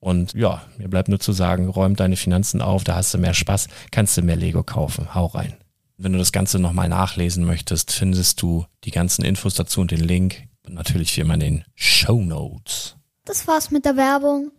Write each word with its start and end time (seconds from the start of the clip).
Und 0.00 0.32
ja, 0.34 0.62
mir 0.76 0.88
bleibt 0.88 1.08
nur 1.08 1.18
zu 1.18 1.32
sagen, 1.32 1.68
räum 1.68 1.96
deine 1.96 2.16
Finanzen 2.16 2.62
auf, 2.62 2.84
da 2.84 2.94
hast 2.94 3.14
du 3.14 3.18
mehr 3.18 3.34
Spaß, 3.34 3.68
kannst 3.90 4.16
du 4.16 4.22
mehr 4.22 4.36
Lego 4.36 4.62
kaufen. 4.62 5.14
Hau 5.14 5.26
rein. 5.26 5.56
Wenn 5.96 6.12
du 6.12 6.18
das 6.18 6.30
Ganze 6.30 6.60
nochmal 6.60 6.88
nachlesen 6.88 7.44
möchtest, 7.44 7.90
findest 7.90 8.40
du 8.40 8.64
die 8.84 8.92
ganzen 8.92 9.24
Infos 9.24 9.54
dazu 9.54 9.80
und 9.80 9.90
den 9.90 10.00
Link. 10.00 10.44
Und 10.64 10.74
natürlich 10.74 11.16
wie 11.16 11.22
immer 11.22 11.34
in 11.34 11.40
den 11.40 11.64
Show 11.74 12.20
Notes. 12.20 12.96
Das 13.24 13.48
war's 13.48 13.70
mit 13.70 13.84
der 13.84 13.96
Werbung. 13.96 14.52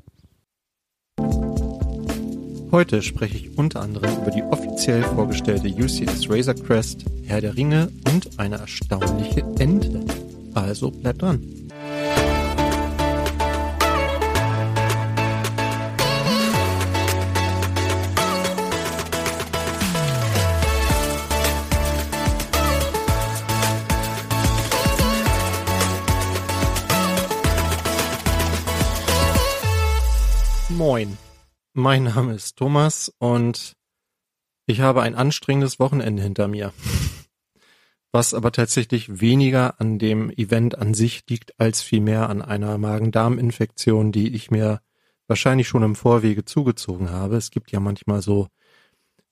Heute 2.72 3.02
spreche 3.02 3.38
ich 3.38 3.58
unter 3.58 3.82
anderem 3.82 4.16
über 4.18 4.32
die 4.32 4.44
offiziell 4.44 5.02
vorgestellte 5.04 5.70
UCS 5.70 6.30
Razor 6.30 6.54
Crest, 6.54 7.06
Herr 7.26 7.42
der 7.42 7.56
Ringe 7.56 7.90
und 8.12 8.38
eine 8.40 8.58
erstaunliche 8.58 9.42
Ente. 9.58 10.06
Also 10.54 10.92
bleib 10.92 11.20
dran. 11.20 11.42
Moin, 30.90 31.20
mein 31.74 32.06
Name 32.06 32.34
ist 32.34 32.58
Thomas 32.58 33.14
und 33.20 33.76
ich 34.66 34.82
habe 34.82 35.04
ein 35.04 35.14
anstrengendes 35.14 35.78
Wochenende 35.78 36.24
hinter 36.24 36.48
mir. 36.48 36.74
Was 38.12 38.34
aber 38.34 38.52
tatsächlich 38.52 39.22
weniger 39.22 39.80
an 39.80 40.00
dem 40.00 40.32
Event 40.32 40.80
an 40.80 40.96
sich 40.96 41.22
liegt, 41.30 41.60
als 41.60 41.84
vielmehr 41.84 42.28
an 42.28 42.42
einer 42.42 42.80
Magen-Darm-Infektion, 42.80 44.12
die 44.12 44.34
ich 44.34 44.50
mir 44.50 44.82
wahrscheinlich 45.28 45.68
schon 45.68 45.84
im 45.84 45.96
Vorwege 45.96 46.44
zugezogen 46.44 47.12
habe. 47.12 47.38
Es 47.38 47.52
gibt 47.52 47.72
ja 47.72 47.80
manchmal 47.80 48.24
so 48.24 48.48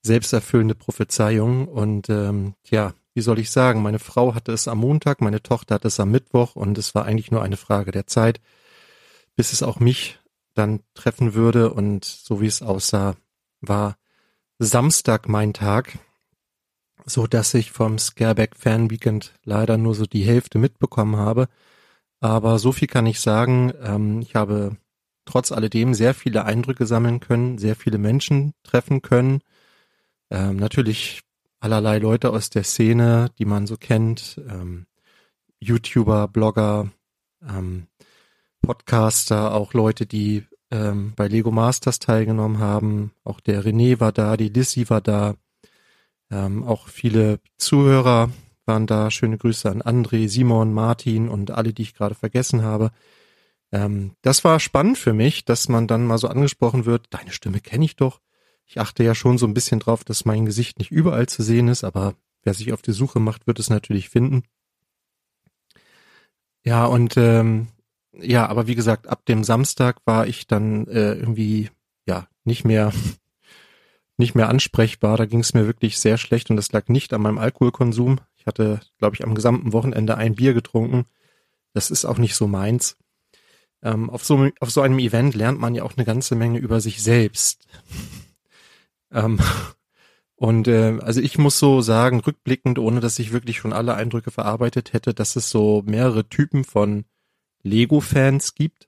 selbsterfüllende 0.03 0.75
Prophezeiungen 0.75 1.67
und 1.67 2.07
ähm, 2.11 2.53
ja, 2.69 2.93
wie 3.15 3.21
soll 3.21 3.39
ich 3.39 3.49
sagen, 3.49 3.81
meine 3.81 3.97
Frau 3.97 4.35
hatte 4.35 4.51
es 4.51 4.67
am 4.67 4.77
Montag, 4.77 5.21
meine 5.21 5.41
Tochter 5.41 5.73
hatte 5.73 5.87
es 5.87 5.99
am 5.99 6.11
Mittwoch 6.11 6.55
und 6.55 6.77
es 6.77 6.93
war 6.93 7.05
eigentlich 7.05 7.31
nur 7.31 7.41
eine 7.41 7.57
Frage 7.57 7.89
der 7.89 8.05
Zeit, 8.05 8.41
bis 9.35 9.53
es 9.53 9.63
auch 9.63 9.79
mich 9.79 10.19
dann 10.57 10.81
treffen 10.93 11.33
würde. 11.33 11.73
Und 11.73 12.05
so 12.05 12.41
wie 12.41 12.47
es 12.47 12.61
aussah, 12.61 13.15
war 13.61 13.97
Samstag 14.59 15.27
mein 15.29 15.53
Tag, 15.53 15.99
so 17.05 17.27
dass 17.27 17.53
ich 17.53 17.71
vom 17.71 17.97
Scareback 17.99 18.55
Fan 18.55 18.89
Weekend 18.89 19.33
leider 19.43 19.77
nur 19.77 19.95
so 19.95 20.05
die 20.05 20.23
Hälfte 20.23 20.57
mitbekommen 20.59 21.17
habe. 21.17 21.47
Aber 22.19 22.59
so 22.59 22.71
viel 22.71 22.87
kann 22.87 23.05
ich 23.05 23.19
sagen. 23.19 23.73
Ähm, 23.81 24.21
ich 24.21 24.35
habe 24.35 24.77
trotz 25.25 25.51
alledem 25.51 25.93
sehr 25.93 26.13
viele 26.13 26.45
Eindrücke 26.45 26.85
sammeln 26.85 27.19
können, 27.19 27.57
sehr 27.57 27.75
viele 27.75 27.97
Menschen 27.97 28.53
treffen 28.63 29.01
können. 29.01 29.41
Ähm, 30.31 30.57
natürlich 30.57 31.21
allerlei 31.59 31.99
Leute 31.99 32.31
aus 32.31 32.49
der 32.49 32.63
Szene, 32.63 33.29
die 33.37 33.45
man 33.45 33.67
so 33.67 33.77
kennt. 33.77 34.41
Ähm, 34.49 34.87
YouTuber, 35.59 36.27
Blogger, 36.27 36.89
ähm, 37.47 37.87
Podcaster, 38.61 39.53
auch 39.53 39.73
Leute, 39.73 40.05
die 40.05 40.45
ähm, 40.71 41.13
bei 41.15 41.27
Lego 41.27 41.51
Masters 41.51 41.99
teilgenommen 41.99 42.59
haben. 42.59 43.11
Auch 43.23 43.39
der 43.39 43.63
René 43.63 43.99
war 43.99 44.11
da, 44.11 44.37
die 44.37 44.49
Lissy 44.49 44.89
war 44.89 45.01
da. 45.01 45.35
Ähm, 46.29 46.63
auch 46.63 46.87
viele 46.87 47.39
Zuhörer 47.57 48.31
waren 48.65 48.87
da. 48.87 49.09
Schöne 49.11 49.37
Grüße 49.37 49.69
an 49.69 49.81
André, 49.81 50.27
Simon, 50.27 50.73
Martin 50.73 51.29
und 51.29 51.51
alle, 51.51 51.73
die 51.73 51.83
ich 51.83 51.93
gerade 51.93 52.15
vergessen 52.15 52.63
habe. 52.63 52.91
Ähm, 53.71 54.13
das 54.21 54.43
war 54.43 54.59
spannend 54.59 54.97
für 54.97 55.13
mich, 55.13 55.45
dass 55.45 55.69
man 55.69 55.87
dann 55.87 56.05
mal 56.05 56.17
so 56.17 56.27
angesprochen 56.27 56.85
wird, 56.85 57.07
deine 57.09 57.31
Stimme 57.31 57.59
kenne 57.59 57.85
ich 57.85 57.95
doch. 57.95 58.21
Ich 58.65 58.79
achte 58.79 59.03
ja 59.03 59.15
schon 59.15 59.37
so 59.37 59.45
ein 59.45 59.53
bisschen 59.53 59.79
drauf, 59.79 60.03
dass 60.03 60.25
mein 60.25 60.45
Gesicht 60.45 60.79
nicht 60.79 60.91
überall 60.91 61.27
zu 61.27 61.41
sehen 61.41 61.67
ist, 61.69 61.83
aber 61.83 62.15
wer 62.43 62.53
sich 62.53 62.73
auf 62.73 62.81
die 62.81 62.91
Suche 62.91 63.19
macht, 63.19 63.47
wird 63.47 63.59
es 63.59 63.69
natürlich 63.69 64.09
finden. 64.09 64.43
Ja, 66.65 66.85
und 66.85 67.15
ähm, 67.15 67.67
ja, 68.13 68.47
aber 68.47 68.67
wie 68.67 68.75
gesagt, 68.75 69.07
ab 69.07 69.25
dem 69.25 69.43
Samstag 69.43 69.97
war 70.05 70.27
ich 70.27 70.47
dann 70.47 70.87
äh, 70.87 71.13
irgendwie 71.13 71.69
ja 72.07 72.27
nicht 72.43 72.65
mehr 72.65 72.91
nicht 74.17 74.35
mehr 74.35 74.49
ansprechbar. 74.49 75.17
Da 75.17 75.25
ging 75.25 75.39
es 75.41 75.53
mir 75.53 75.67
wirklich 75.67 75.99
sehr 75.99 76.17
schlecht 76.17 76.49
und 76.49 76.55
das 76.55 76.71
lag 76.71 76.87
nicht 76.87 77.13
an 77.13 77.21
meinem 77.21 77.37
Alkoholkonsum. 77.37 78.19
Ich 78.35 78.47
hatte, 78.47 78.79
glaube 78.97 79.15
ich, 79.15 79.23
am 79.23 79.35
gesamten 79.35 79.73
Wochenende 79.73 80.17
ein 80.17 80.35
Bier 80.35 80.53
getrunken. 80.53 81.05
Das 81.73 81.91
ist 81.91 82.05
auch 82.05 82.17
nicht 82.17 82.35
so 82.35 82.47
meins. 82.47 82.97
Ähm, 83.83 84.09
auf, 84.09 84.25
so, 84.25 84.49
auf 84.59 84.71
so 84.71 84.81
einem 84.81 84.97
Event 84.97 85.35
lernt 85.35 85.59
man 85.59 85.75
ja 85.75 85.83
auch 85.83 85.95
eine 85.95 86.05
ganze 86.05 86.35
Menge 86.35 86.57
über 86.57 86.81
sich 86.81 87.03
selbst. 87.03 87.67
ähm, 89.11 89.39
und 90.35 90.67
äh, 90.67 90.97
also 91.01 91.21
ich 91.21 91.37
muss 91.37 91.59
so 91.59 91.81
sagen, 91.81 92.19
rückblickend, 92.21 92.79
ohne 92.79 92.99
dass 92.99 93.19
ich 93.19 93.31
wirklich 93.31 93.57
schon 93.57 93.73
alle 93.73 93.93
Eindrücke 93.93 94.31
verarbeitet 94.31 94.93
hätte, 94.93 95.13
dass 95.13 95.35
es 95.35 95.51
so 95.51 95.83
mehrere 95.85 96.27
Typen 96.27 96.63
von 96.63 97.05
Lego-Fans 97.67 98.55
gibt. 98.55 98.87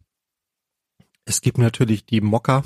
Es 1.26 1.42
gibt 1.42 1.58
natürlich 1.58 2.06
die 2.06 2.22
Mocker. 2.22 2.64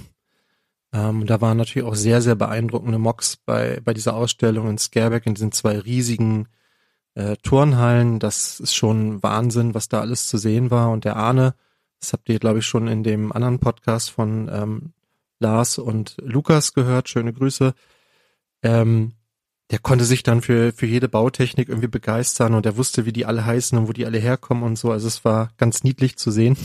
Ähm, 0.94 1.26
da 1.26 1.42
waren 1.42 1.58
natürlich 1.58 1.88
auch 1.88 1.96
sehr, 1.96 2.22
sehr 2.22 2.36
beeindruckende 2.36 3.00
Mocks 3.00 3.38
bei, 3.38 3.82
bei 3.84 3.94
dieser 3.94 4.16
Ausstellung 4.16 4.70
in 4.70 4.78
Scareback 4.78 5.26
in 5.26 5.34
diesen 5.34 5.52
zwei 5.52 5.80
riesigen 5.80 6.48
äh, 7.16 7.36
Turnhallen. 7.38 8.20
Das 8.20 8.60
ist 8.60 8.76
schon 8.76 9.22
Wahnsinn, 9.24 9.74
was 9.74 9.90
da 9.90 10.02
alles 10.02 10.28
zu 10.28 10.38
sehen 10.38 10.72
war. 10.72 10.92
Und 10.92 11.04
der 11.04 11.16
Arne, 11.16 11.56
das 12.00 12.14
habt 12.14 12.30
ihr, 12.30 12.40
glaube 12.40 12.60
ich, 12.60 12.66
schon 12.66 12.88
in 12.88 13.04
dem 13.04 13.32
anderen 13.32 13.60
Podcast 13.60 14.12
von 14.12 14.50
ähm, 14.54 14.94
Lars 15.40 15.78
und 15.80 16.16
Lukas 16.22 16.74
gehört. 16.74 17.10
Schöne 17.10 17.34
Grüße. 17.34 17.74
Ähm, 18.62 19.14
der 19.72 19.80
konnte 19.80 20.06
sich 20.06 20.24
dann 20.24 20.42
für, 20.42 20.72
für 20.74 20.86
jede 20.86 21.08
Bautechnik 21.08 21.70
irgendwie 21.70 21.88
begeistern 21.88 22.54
und 22.54 22.66
er 22.66 22.78
wusste, 22.78 23.06
wie 23.06 23.14
die 23.14 23.26
alle 23.26 23.46
heißen 23.46 23.78
und 23.78 23.88
wo 23.88 23.94
die 23.94 24.06
alle 24.06 24.20
herkommen 24.20 24.64
und 24.64 24.78
so. 24.78 24.92
Also 24.92 25.08
es 25.08 25.26
war 25.26 25.52
ganz 25.58 25.84
niedlich 25.84 26.18
zu 26.18 26.32
sehen. 26.32 26.58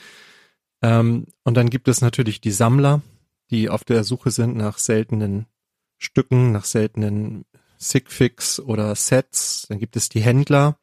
ähm, 0.82 1.26
und 1.44 1.54
dann 1.54 1.70
gibt 1.70 1.88
es 1.88 2.00
natürlich 2.00 2.40
die 2.40 2.50
Sammler, 2.50 3.02
die 3.50 3.68
auf 3.68 3.84
der 3.84 4.04
Suche 4.04 4.30
sind 4.30 4.56
nach 4.56 4.78
seltenen 4.78 5.46
Stücken, 5.98 6.52
nach 6.52 6.64
seltenen 6.64 7.44
Sigfix 7.78 8.60
oder 8.60 8.94
Sets. 8.94 9.66
Dann 9.68 9.78
gibt 9.78 9.96
es 9.96 10.08
die 10.08 10.20
Händler 10.20 10.78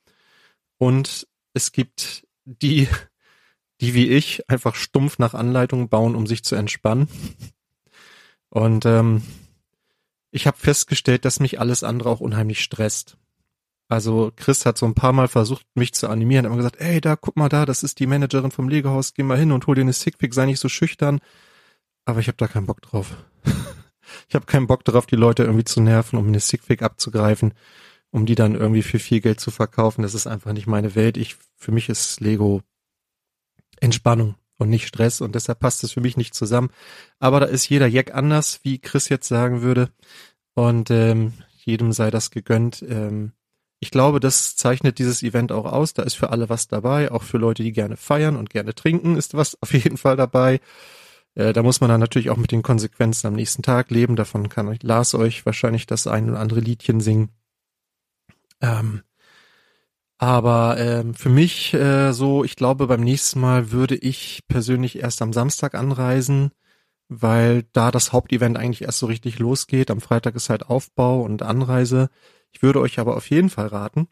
und 0.77 1.27
es 1.53 1.71
gibt 1.71 2.25
die, 2.45 2.87
die 3.81 3.93
wie 3.93 4.07
ich 4.07 4.49
einfach 4.49 4.75
stumpf 4.75 5.19
nach 5.19 5.33
Anleitungen 5.33 5.89
bauen, 5.89 6.15
um 6.15 6.25
sich 6.25 6.43
zu 6.43 6.55
entspannen. 6.55 7.09
Und 8.49 8.85
ähm, 8.85 9.23
ich 10.33 10.47
habe 10.47 10.57
festgestellt, 10.57 11.25
dass 11.25 11.39
mich 11.39 11.59
alles 11.59 11.83
andere 11.83 12.09
auch 12.09 12.19
unheimlich 12.19 12.63
stresst. 12.63 13.17
Also 13.87 14.31
Chris 14.35 14.65
hat 14.65 14.79
so 14.79 14.87
ein 14.87 14.95
paar 14.95 15.13
Mal 15.13 15.27
versucht, 15.27 15.63
mich 15.75 15.93
zu 15.93 16.09
animieren, 16.09 16.45
hat 16.45 16.47
immer 16.47 16.57
gesagt, 16.57 16.81
ey, 16.81 16.99
da, 16.99 17.15
guck 17.15 17.37
mal 17.37 17.49
da, 17.49 17.67
das 17.67 17.83
ist 17.83 17.99
die 17.99 18.07
Managerin 18.07 18.49
vom 18.49 18.67
Legehaus, 18.67 19.13
geh 19.13 19.21
mal 19.21 19.37
hin 19.37 19.51
und 19.51 19.67
hol 19.67 19.75
dir 19.75 19.81
eine 19.81 19.93
Sickpick, 19.93 20.33
sei 20.33 20.47
nicht 20.47 20.59
so 20.59 20.69
schüchtern. 20.69 21.19
Aber 22.05 22.19
ich 22.19 22.27
habe 22.27 22.37
da 22.37 22.47
keinen 22.47 22.65
Bock 22.65 22.81
drauf. 22.81 23.15
ich 24.27 24.33
habe 24.33 24.47
keinen 24.47 24.65
Bock 24.65 24.83
darauf, 24.83 25.05
die 25.05 25.15
Leute 25.15 25.43
irgendwie 25.43 25.65
zu 25.65 25.81
nerven, 25.81 26.17
um 26.17 26.27
eine 26.27 26.39
Sickpick 26.39 26.81
abzugreifen, 26.81 27.53
um 28.09 28.25
die 28.25 28.35
dann 28.35 28.55
irgendwie 28.55 28.81
für 28.81 28.97
viel 28.97 29.21
Geld 29.21 29.39
zu 29.39 29.51
verkaufen. 29.51 30.01
Das 30.01 30.15
ist 30.15 30.25
einfach 30.25 30.53
nicht 30.53 30.65
meine 30.65 30.95
Welt. 30.95 31.15
Ich, 31.15 31.35
für 31.57 31.71
mich 31.71 31.89
ist 31.89 32.21
Lego 32.21 32.63
Entspannung 33.79 34.33
und 34.63 34.69
nicht 34.69 34.87
Stress 34.87 35.21
und 35.21 35.35
deshalb 35.35 35.59
passt 35.59 35.83
es 35.83 35.91
für 35.91 36.01
mich 36.01 36.17
nicht 36.17 36.33
zusammen. 36.33 36.71
Aber 37.19 37.39
da 37.39 37.45
ist 37.45 37.69
jeder 37.69 37.87
Jack 37.87 38.15
anders, 38.15 38.59
wie 38.63 38.79
Chris 38.79 39.09
jetzt 39.09 39.27
sagen 39.27 39.61
würde. 39.61 39.89
Und 40.55 40.89
ähm, 40.91 41.33
jedem 41.63 41.91
sei 41.91 42.11
das 42.11 42.31
gegönnt. 42.31 42.83
Ähm, 42.87 43.33
ich 43.79 43.91
glaube, 43.91 44.19
das 44.19 44.55
zeichnet 44.55 44.97
dieses 44.97 45.23
Event 45.23 45.51
auch 45.51 45.65
aus. 45.65 45.93
Da 45.93 46.03
ist 46.03 46.15
für 46.15 46.29
alle 46.29 46.49
was 46.49 46.67
dabei, 46.67 47.11
auch 47.11 47.23
für 47.23 47.37
Leute, 47.37 47.63
die 47.63 47.73
gerne 47.73 47.97
feiern 47.97 48.35
und 48.37 48.49
gerne 48.49 48.73
trinken, 48.73 49.17
ist 49.17 49.33
was 49.33 49.57
auf 49.61 49.73
jeden 49.73 49.97
Fall 49.97 50.15
dabei. 50.15 50.59
Äh, 51.35 51.53
da 51.53 51.63
muss 51.63 51.81
man 51.81 51.89
dann 51.89 51.99
natürlich 51.99 52.29
auch 52.29 52.37
mit 52.37 52.51
den 52.51 52.61
Konsequenzen 52.61 53.27
am 53.27 53.33
nächsten 53.33 53.61
Tag 53.61 53.91
leben. 53.91 54.15
Davon 54.15 54.49
kann 54.49 54.77
Lars 54.81 55.15
euch 55.15 55.45
wahrscheinlich 55.45 55.85
das 55.85 56.07
ein 56.07 56.29
oder 56.29 56.39
andere 56.39 56.59
Liedchen 56.59 57.01
singen. 57.01 57.29
Ähm, 58.61 59.01
aber 60.23 60.77
ähm, 60.79 61.13
für 61.13 61.29
mich 61.29 61.73
äh, 61.73 62.13
so, 62.13 62.43
ich 62.43 62.55
glaube, 62.55 62.87
beim 62.87 63.01
nächsten 63.01 63.39
Mal 63.39 63.71
würde 63.71 63.95
ich 63.95 64.41
persönlich 64.47 64.99
erst 64.99 65.21
am 65.21 65.33
Samstag 65.33 65.75
anreisen, 65.75 66.51
weil 67.09 67.63
da 67.73 67.91
das 67.91 68.13
Hauptevent 68.13 68.57
eigentlich 68.57 68.83
erst 68.83 68.99
so 68.99 69.07
richtig 69.07 69.39
losgeht. 69.39 69.91
Am 69.91 70.01
Freitag 70.01 70.35
ist 70.35 70.49
halt 70.49 70.65
Aufbau 70.67 71.21
und 71.21 71.43
Anreise. 71.43 72.09
Ich 72.51 72.61
würde 72.61 72.79
euch 72.81 72.99
aber 72.99 73.17
auf 73.17 73.29
jeden 73.29 73.49
Fall 73.49 73.67
raten, 73.67 74.07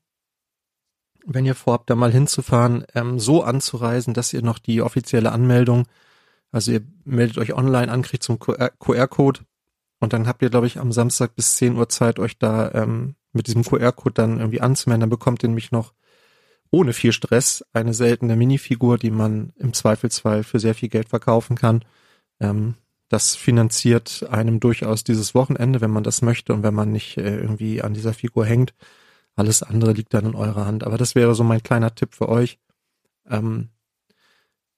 wenn 1.26 1.46
ihr 1.46 1.56
vorhabt, 1.56 1.90
da 1.90 1.96
mal 1.96 2.12
hinzufahren, 2.12 2.86
ähm, 2.96 3.20
so 3.20 3.44
anzureisen, 3.44 4.14
dass 4.14 4.34
ihr 4.34 4.42
noch 4.42 4.60
die 4.60 4.82
offizielle 4.82 5.32
Anmeldung, 5.32 5.88
also 6.52 6.72
ihr 6.72 6.82
meldet 7.06 7.38
euch 7.38 7.54
online 7.54 7.92
an, 7.92 8.02
kriegt 8.02 8.24
zum 8.24 8.40
QR-Code 8.40 9.42
und 10.00 10.14
dann 10.14 10.28
habt 10.28 10.42
ihr, 10.42 10.50
glaube 10.50 10.68
ich, 10.68 10.80
am 10.80 10.92
Samstag 10.92 11.36
bis 11.36 11.56
10 11.56 11.78
Uhr 11.78 11.90
Zeit, 11.90 12.20
euch 12.20 12.38
da 12.40 12.72
ähm, 12.74 13.16
mit 13.34 13.48
diesem 13.48 13.64
QR-Code 13.64 14.14
dann 14.16 14.40
irgendwie 14.40 14.62
anzumelden. 14.62 15.02
Dann 15.02 15.10
bekommt 15.10 15.44
ihr 15.44 15.50
nämlich 15.50 15.72
noch 15.72 15.94
ohne 16.72 16.94
viel 16.94 17.12
Stress 17.12 17.64
eine 17.74 17.94
seltene 17.94 18.36
Minifigur, 18.36 18.98
die 18.98 19.12
man 19.12 19.54
im 19.58 19.74
Zweifelsfall 19.74 20.44
für 20.44 20.60
sehr 20.60 20.74
viel 20.74 20.90
Geld 20.90 21.10
verkaufen 21.10 21.56
kann. 21.56 21.84
Ähm, 22.40 22.76
das 23.10 23.36
finanziert 23.36 24.26
einem 24.32 24.62
durchaus 24.62 25.04
dieses 25.04 25.36
Wochenende, 25.36 25.82
wenn 25.82 25.92
man 25.92 26.04
das 26.04 26.22
möchte 26.22 26.54
und 26.54 26.64
wenn 26.64 26.74
man 26.74 26.94
nicht 26.94 27.18
äh, 27.18 27.38
irgendwie 27.38 27.82
an 27.82 27.94
dieser 27.94 28.14
Figur 28.14 28.46
hängt. 28.46 28.74
Alles 29.36 29.64
andere 29.64 29.92
liegt 29.92 30.14
dann 30.14 30.26
in 30.26 30.36
eurer 30.36 30.66
Hand. 30.66 30.86
Aber 30.86 30.98
das 30.98 31.14
wäre 31.14 31.36
so 31.36 31.44
mein 31.44 31.62
kleiner 31.62 31.94
Tipp 31.94 32.16
für 32.16 32.30
euch. 32.30 32.58
Ähm, 33.30 33.68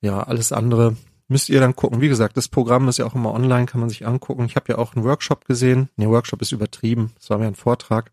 ja, 0.01 0.22
alles 0.24 0.51
andere 0.51 0.98
müsst 1.28 1.50
ihr 1.50 1.60
dann 1.60 1.75
gucken. 1.75 2.01
Wie 2.01 2.10
gesagt, 2.10 2.36
das 2.36 2.48
Programm 2.48 2.88
ist 2.88 2.98
ja 2.98 3.06
auch 3.06 3.16
immer 3.16 3.34
online, 3.34 3.68
kann 3.68 3.80
man 3.80 3.89
sich 3.89 4.06
angucken. 4.06 4.46
Ich 4.46 4.56
habe 4.56 4.72
ja 4.74 4.78
auch 4.80 4.96
einen 4.96 5.06
Workshop 5.06 5.46
gesehen. 5.46 5.89
Nee, 5.96 6.07
Workshop 6.07 6.42
ist 6.42 6.51
übertrieben. 6.51 7.12
Das 7.19 7.30
war 7.30 7.38
mir 7.38 7.48
ein 7.48 7.56
Vortrag 7.56 8.12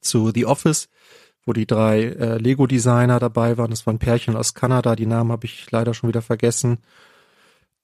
zu 0.00 0.30
The 0.30 0.44
Office, 0.44 0.88
wo 1.46 1.52
die 1.52 1.66
drei 1.66 2.02
äh, 2.02 2.38
Lego-Designer 2.38 3.18
dabei 3.18 3.56
waren. 3.58 3.70
Das 3.70 3.86
waren 3.86 3.98
Pärchen 3.98 4.36
aus 4.36 4.54
Kanada. 4.54 4.96
Die 4.96 5.06
Namen 5.06 5.32
habe 5.32 5.46
ich 5.46 5.70
leider 5.70 5.94
schon 5.94 6.08
wieder 6.08 6.22
vergessen. 6.22 6.78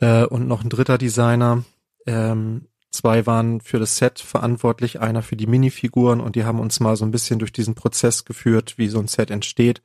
Äh, 0.00 0.24
und 0.24 0.48
noch 0.48 0.62
ein 0.62 0.70
dritter 0.70 0.98
Designer. 0.98 1.64
Ähm, 2.06 2.66
zwei 2.90 3.26
waren 3.26 3.60
für 3.60 3.78
das 3.78 3.96
Set 3.96 4.20
verantwortlich, 4.20 5.00
einer 5.00 5.22
für 5.22 5.36
die 5.36 5.46
Minifiguren 5.46 6.20
und 6.20 6.36
die 6.36 6.44
haben 6.44 6.60
uns 6.60 6.80
mal 6.80 6.96
so 6.96 7.04
ein 7.04 7.10
bisschen 7.10 7.38
durch 7.38 7.52
diesen 7.52 7.74
Prozess 7.74 8.24
geführt, 8.24 8.78
wie 8.78 8.88
so 8.88 8.98
ein 8.98 9.08
Set 9.08 9.30
entsteht 9.30 9.82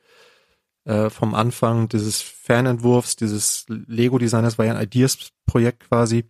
äh, 0.85 1.09
vom 1.09 1.33
Anfang 1.33 1.89
dieses 1.89 2.21
Fanentwurfs, 2.21 3.15
dieses 3.15 3.65
Lego-Designers 3.67 4.57
war 4.57 4.65
ja 4.65 4.75
ein 4.75 4.83
Ideas-Projekt 4.83 5.89
quasi, 5.89 6.25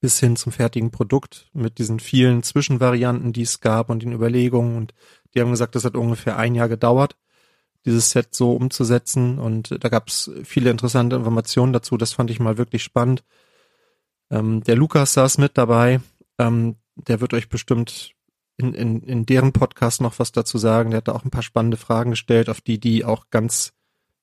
bis 0.00 0.20
hin 0.20 0.36
zum 0.36 0.52
fertigen 0.52 0.90
Produkt 0.90 1.50
mit 1.52 1.78
diesen 1.78 2.00
vielen 2.00 2.42
Zwischenvarianten, 2.42 3.32
die 3.32 3.42
es 3.42 3.60
gab 3.60 3.90
und 3.90 4.02
den 4.02 4.12
Überlegungen. 4.12 4.76
Und 4.76 4.94
die 5.34 5.40
haben 5.40 5.50
gesagt, 5.50 5.74
das 5.74 5.84
hat 5.84 5.96
ungefähr 5.96 6.36
ein 6.36 6.54
Jahr 6.54 6.68
gedauert, 6.68 7.16
dieses 7.84 8.10
Set 8.10 8.34
so 8.34 8.52
umzusetzen. 8.52 9.38
Und 9.38 9.82
da 9.82 9.88
gab 9.88 10.08
es 10.08 10.30
viele 10.44 10.70
interessante 10.70 11.16
Informationen 11.16 11.72
dazu. 11.72 11.96
Das 11.96 12.12
fand 12.12 12.30
ich 12.30 12.40
mal 12.40 12.58
wirklich 12.58 12.82
spannend. 12.82 13.22
Ähm, 14.30 14.62
der 14.64 14.76
Lukas 14.76 15.14
saß 15.14 15.38
mit 15.38 15.56
dabei. 15.56 16.00
Ähm, 16.38 16.76
der 16.96 17.20
wird 17.20 17.34
euch 17.34 17.48
bestimmt 17.48 18.14
in, 18.56 18.74
in, 18.74 19.02
in 19.02 19.26
deren 19.26 19.52
Podcast 19.52 20.00
noch 20.00 20.18
was 20.18 20.32
dazu 20.32 20.58
sagen. 20.58 20.90
Der 20.90 20.98
hat 20.98 21.08
da 21.08 21.12
auch 21.12 21.24
ein 21.24 21.30
paar 21.30 21.42
spannende 21.42 21.76
Fragen 21.76 22.10
gestellt, 22.10 22.48
auf 22.48 22.60
die 22.60 22.78
die 22.78 23.04
auch 23.04 23.30
ganz 23.30 23.72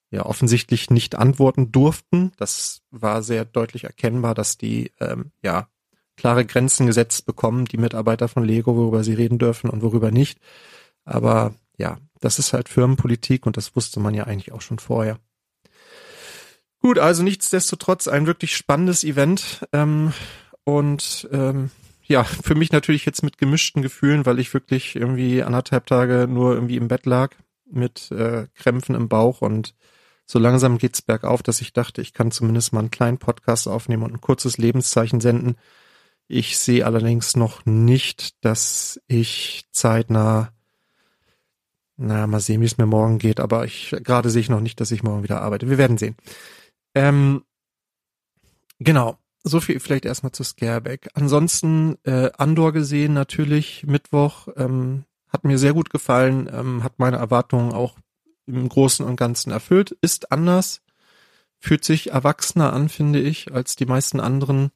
ja 0.09 0.25
offensichtlich 0.25 0.89
nicht 0.89 1.15
antworten 1.15 1.71
durften. 1.71 2.31
Das 2.37 2.81
war 2.91 3.23
sehr 3.23 3.45
deutlich 3.45 3.83
erkennbar, 3.83 4.35
dass 4.35 4.57
die 4.57 4.91
ähm, 4.99 5.31
ja 5.43 5.67
klare 6.15 6.45
Grenzen 6.45 6.87
gesetzt 6.87 7.25
bekommen, 7.25 7.65
die 7.65 7.77
Mitarbeiter 7.77 8.27
von 8.27 8.43
Lego, 8.43 8.75
worüber 8.75 9.03
sie 9.03 9.13
reden 9.13 9.37
dürfen 9.37 9.69
und 9.69 9.81
worüber 9.81 10.11
nicht. 10.11 10.39
Aber 11.07 11.55
ja, 11.77 11.97
das 12.19 12.37
ist 12.37 12.53
halt 12.53 12.69
Firmenpolitik 12.69 13.45
und 13.45 13.57
das 13.57 13.75
wusste 13.75 13.99
man 13.99 14.13
ja 14.13 14.25
eigentlich 14.25 14.51
auch 14.51 14.61
schon 14.61 14.79
vorher. 14.79 15.19
Gut, 16.79 16.99
also 16.99 17.23
nichtsdestotrotz 17.23 18.07
ein 18.07 18.27
wirklich 18.27 18.55
spannendes 18.55 19.03
Event 19.03 19.65
ähm, 19.73 20.13
und 20.63 21.27
ähm, 21.31 21.71
ja, 22.03 22.23
für 22.23 22.55
mich 22.55 22.71
natürlich 22.71 23.05
jetzt 23.05 23.23
mit 23.23 23.37
gemischten 23.37 23.81
Gefühlen, 23.81 24.25
weil 24.25 24.39
ich 24.39 24.53
wirklich 24.53 24.95
irgendwie 24.95 25.43
anderthalb 25.43 25.85
Tage 25.87 26.27
nur 26.29 26.53
irgendwie 26.53 26.77
im 26.77 26.87
Bett 26.87 27.05
lag 27.05 27.31
mit 27.69 28.11
äh, 28.11 28.47
Krämpfen 28.55 28.95
im 28.95 29.09
Bauch 29.09 29.41
und 29.41 29.75
so 30.25 30.39
langsam 30.39 30.77
geht's 30.77 31.01
bergauf, 31.01 31.41
dass 31.41 31.61
ich 31.61 31.73
dachte, 31.73 32.01
ich 32.01 32.13
kann 32.13 32.31
zumindest 32.31 32.73
mal 32.73 32.81
einen 32.81 32.91
kleinen 32.91 33.17
Podcast 33.17 33.67
aufnehmen 33.67 34.03
und 34.03 34.13
ein 34.13 34.21
kurzes 34.21 34.57
Lebenszeichen 34.57 35.21
senden. 35.21 35.55
Ich 36.27 36.57
sehe 36.59 36.85
allerdings 36.85 37.37
noch 37.37 37.65
nicht, 37.65 38.43
dass 38.43 38.99
ich 39.07 39.65
zeitnah, 39.71 40.51
na, 41.97 42.27
mal 42.27 42.39
sehen, 42.39 42.61
wie 42.61 42.65
es 42.65 42.77
mir 42.77 42.85
morgen 42.85 43.17
geht, 43.17 43.39
aber 43.39 43.65
ich 43.65 43.95
gerade 44.03 44.29
sehe 44.29 44.41
ich 44.41 44.49
noch 44.49 44.61
nicht, 44.61 44.79
dass 44.79 44.91
ich 44.91 45.03
morgen 45.03 45.23
wieder 45.23 45.41
arbeite. 45.41 45.69
Wir 45.69 45.77
werden 45.77 45.97
sehen. 45.97 46.15
Ähm, 46.95 47.43
genau. 48.79 49.17
so 49.43 49.59
viel 49.61 49.79
vielleicht 49.79 50.05
erstmal 50.05 50.31
zu 50.31 50.43
Scareback. 50.43 51.09
Ansonsten 51.13 51.97
äh, 52.03 52.31
Andor 52.37 52.73
gesehen 52.73 53.13
natürlich 53.13 53.85
Mittwoch 53.87 54.47
ähm, 54.57 55.05
hat 55.29 55.43
mir 55.43 55.57
sehr 55.57 55.73
gut 55.73 55.89
gefallen, 55.89 56.49
ähm, 56.51 56.83
hat 56.83 56.99
meine 56.99 57.17
Erwartungen 57.17 57.73
auch 57.73 57.97
im 58.45 58.67
Großen 58.69 59.05
und 59.05 59.15
Ganzen 59.15 59.51
erfüllt, 59.51 59.91
ist 60.01 60.31
anders, 60.31 60.81
fühlt 61.59 61.83
sich 61.83 62.11
erwachsener 62.11 62.73
an, 62.73 62.89
finde 62.89 63.19
ich, 63.19 63.53
als 63.53 63.75
die 63.75 63.85
meisten 63.85 64.19
anderen 64.19 64.71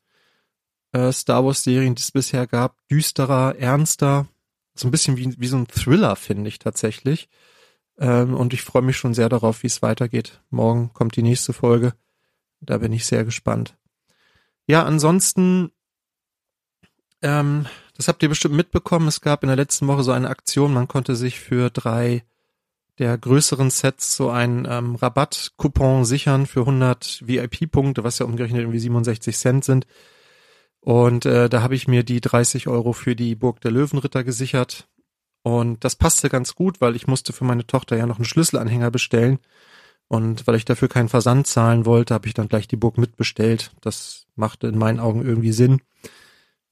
äh, 0.92 1.12
Star 1.12 1.46
Wars 1.46 1.64
Serien, 1.64 1.96
die 1.96 2.02
es 2.02 2.12
bisher 2.12 2.48
gab, 2.48 2.76
düsterer, 2.90 3.56
ernster, 3.58 4.28
so 4.74 4.88
ein 4.88 4.92
bisschen 4.92 5.18
wie, 5.18 5.34
wie 5.38 5.48
so 5.48 5.58
ein 5.58 5.68
Thriller, 5.68 6.16
finde 6.16 6.48
ich 6.48 6.60
tatsächlich. 6.60 7.30
Ähm, 7.98 8.34
und 8.36 8.54
ich 8.54 8.62
freue 8.62 8.82
mich 8.82 8.98
schon 8.98 9.14
sehr 9.14 9.30
darauf, 9.30 9.64
wie 9.64 9.68
es 9.68 9.82
weitergeht. 9.82 10.42
Morgen 10.50 10.92
kommt 10.94 11.16
die 11.16 11.24
nächste 11.24 11.54
Folge. 11.54 11.94
Da 12.62 12.78
bin 12.78 12.94
ich 12.94 13.06
sehr 13.06 13.26
gespannt. 13.26 13.76
Ja, 14.68 14.84
ansonsten, 14.84 15.72
ähm, 17.22 17.66
das 17.96 18.08
habt 18.08 18.24
ihr 18.24 18.30
bestimmt 18.30 18.56
mitbekommen, 18.56 19.08
es 19.08 19.22
gab 19.22 19.44
in 19.44 19.48
der 19.48 19.56
letzten 19.56 19.88
Woche 19.88 20.04
so 20.04 20.12
eine 20.12 20.30
Aktion, 20.30 20.74
man 20.74 20.88
konnte 20.88 21.16
sich 21.16 21.40
für 21.40 21.70
drei 21.70 22.24
der 23.00 23.18
größeren 23.18 23.72
Sets 23.72 24.16
so 24.16 24.30
einen 24.30 24.68
ähm, 24.70 24.96
Rabattcoupon 24.96 26.06
sichern 26.06 26.46
für 26.46 26.62
100 26.62 27.24
VIP-Punkte, 27.26 28.04
was 28.04 28.20
ja 28.20 28.26
umgerechnet 28.26 28.62
irgendwie 28.62 28.80
67 28.80 29.36
Cent 29.36 29.66
sind. 29.66 29.88
Und 30.82 31.28
äh, 31.28 31.48
da 31.48 31.62
habe 31.62 31.76
ich 31.76 31.88
mir 31.88 32.04
die 32.04 32.22
30 32.22 32.68
Euro 32.68 32.94
für 32.94 33.16
die 33.16 33.36
Burg 33.36 33.62
der 33.62 33.72
Löwenritter 33.72 34.24
gesichert. 34.24 34.88
Und 35.44 35.84
das 35.84 35.96
passte 35.96 36.30
ganz 36.30 36.56
gut, 36.56 36.82
weil 36.82 36.96
ich 36.96 37.08
musste 37.08 37.34
für 37.34 37.46
meine 37.46 37.66
Tochter 37.66 37.98
ja 37.98 38.08
noch 38.08 38.18
einen 38.18 38.26
Schlüsselanhänger 38.26 38.92
bestellen. 38.92 39.40
Und 40.08 40.46
weil 40.46 40.56
ich 40.56 40.66
dafür 40.66 40.90
keinen 40.90 41.10
Versand 41.10 41.48
zahlen 41.48 41.86
wollte, 41.86 42.14
habe 42.14 42.28
ich 42.28 42.34
dann 42.34 42.50
gleich 42.50 42.68
die 42.68 42.76
Burg 42.76 42.98
mitbestellt. 42.98 43.72
Das 43.82 44.26
machte 44.36 44.68
in 44.68 44.78
meinen 44.78 45.00
Augen 45.00 45.24
irgendwie 45.24 45.54
Sinn. 45.54 45.82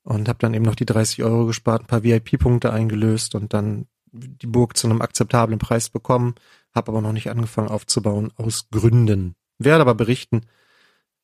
Und 0.03 0.27
habe 0.27 0.39
dann 0.39 0.53
eben 0.55 0.65
noch 0.65 0.75
die 0.75 0.85
30 0.85 1.23
Euro 1.23 1.45
gespart, 1.45 1.83
ein 1.83 1.87
paar 1.87 2.03
VIP-Punkte 2.03 2.73
eingelöst 2.73 3.35
und 3.35 3.53
dann 3.53 3.85
die 4.11 4.47
Burg 4.47 4.75
zu 4.75 4.87
einem 4.87 5.01
akzeptablen 5.01 5.59
Preis 5.59 5.89
bekommen. 5.89 6.33
Habe 6.73 6.91
aber 6.91 7.01
noch 7.01 7.13
nicht 7.13 7.29
angefangen 7.29 7.69
aufzubauen, 7.69 8.31
aus 8.37 8.69
Gründen. 8.71 9.35
Werde 9.59 9.81
aber 9.81 9.93
berichten, 9.93 10.41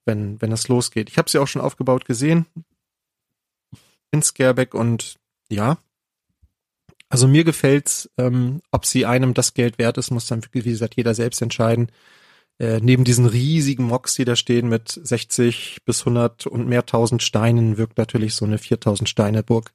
wenn, 0.05 0.39
wenn 0.39 0.51
das 0.51 0.67
losgeht. 0.67 1.09
Ich 1.09 1.17
habe 1.17 1.29
sie 1.29 1.39
auch 1.39 1.47
schon 1.47 1.63
aufgebaut 1.63 2.05
gesehen 2.05 2.45
in 4.15 4.23
Scareback 4.23 4.73
und 4.73 5.17
ja, 5.49 5.77
also 7.09 7.27
mir 7.27 7.43
gefällt's, 7.43 8.09
ähm, 8.17 8.61
ob 8.71 8.85
sie 8.85 9.05
einem 9.05 9.33
das 9.33 9.53
Geld 9.53 9.77
wert 9.77 9.97
ist, 9.97 10.11
muss 10.11 10.27
dann, 10.27 10.41
wie 10.51 10.61
gesagt, 10.61 10.95
jeder 10.95 11.13
selbst 11.13 11.41
entscheiden. 11.41 11.91
Äh, 12.57 12.79
neben 12.81 13.03
diesen 13.03 13.25
riesigen 13.25 13.83
Mocks, 13.83 14.15
die 14.15 14.25
da 14.25 14.35
stehen 14.35 14.69
mit 14.69 14.89
60 14.89 15.83
bis 15.85 16.01
100 16.01 16.47
und 16.47 16.67
mehr 16.67 16.85
tausend 16.85 17.21
Steinen, 17.21 17.77
wirkt 17.77 17.97
natürlich 17.97 18.33
so 18.33 18.45
eine 18.45 18.57
4000 18.57 19.07
Steine 19.07 19.43
Burg 19.43 19.71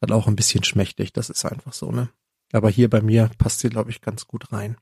dann 0.00 0.12
auch 0.12 0.26
ein 0.26 0.36
bisschen 0.36 0.64
schmächtig. 0.64 1.12
Das 1.12 1.30
ist 1.30 1.44
einfach 1.44 1.72
so, 1.72 1.92
ne? 1.92 2.08
Aber 2.52 2.70
hier 2.70 2.88
bei 2.90 3.00
mir 3.00 3.30
passt 3.38 3.60
sie, 3.60 3.70
glaube 3.70 3.90
ich, 3.90 4.00
ganz 4.00 4.26
gut 4.26 4.52
rein. 4.52 4.76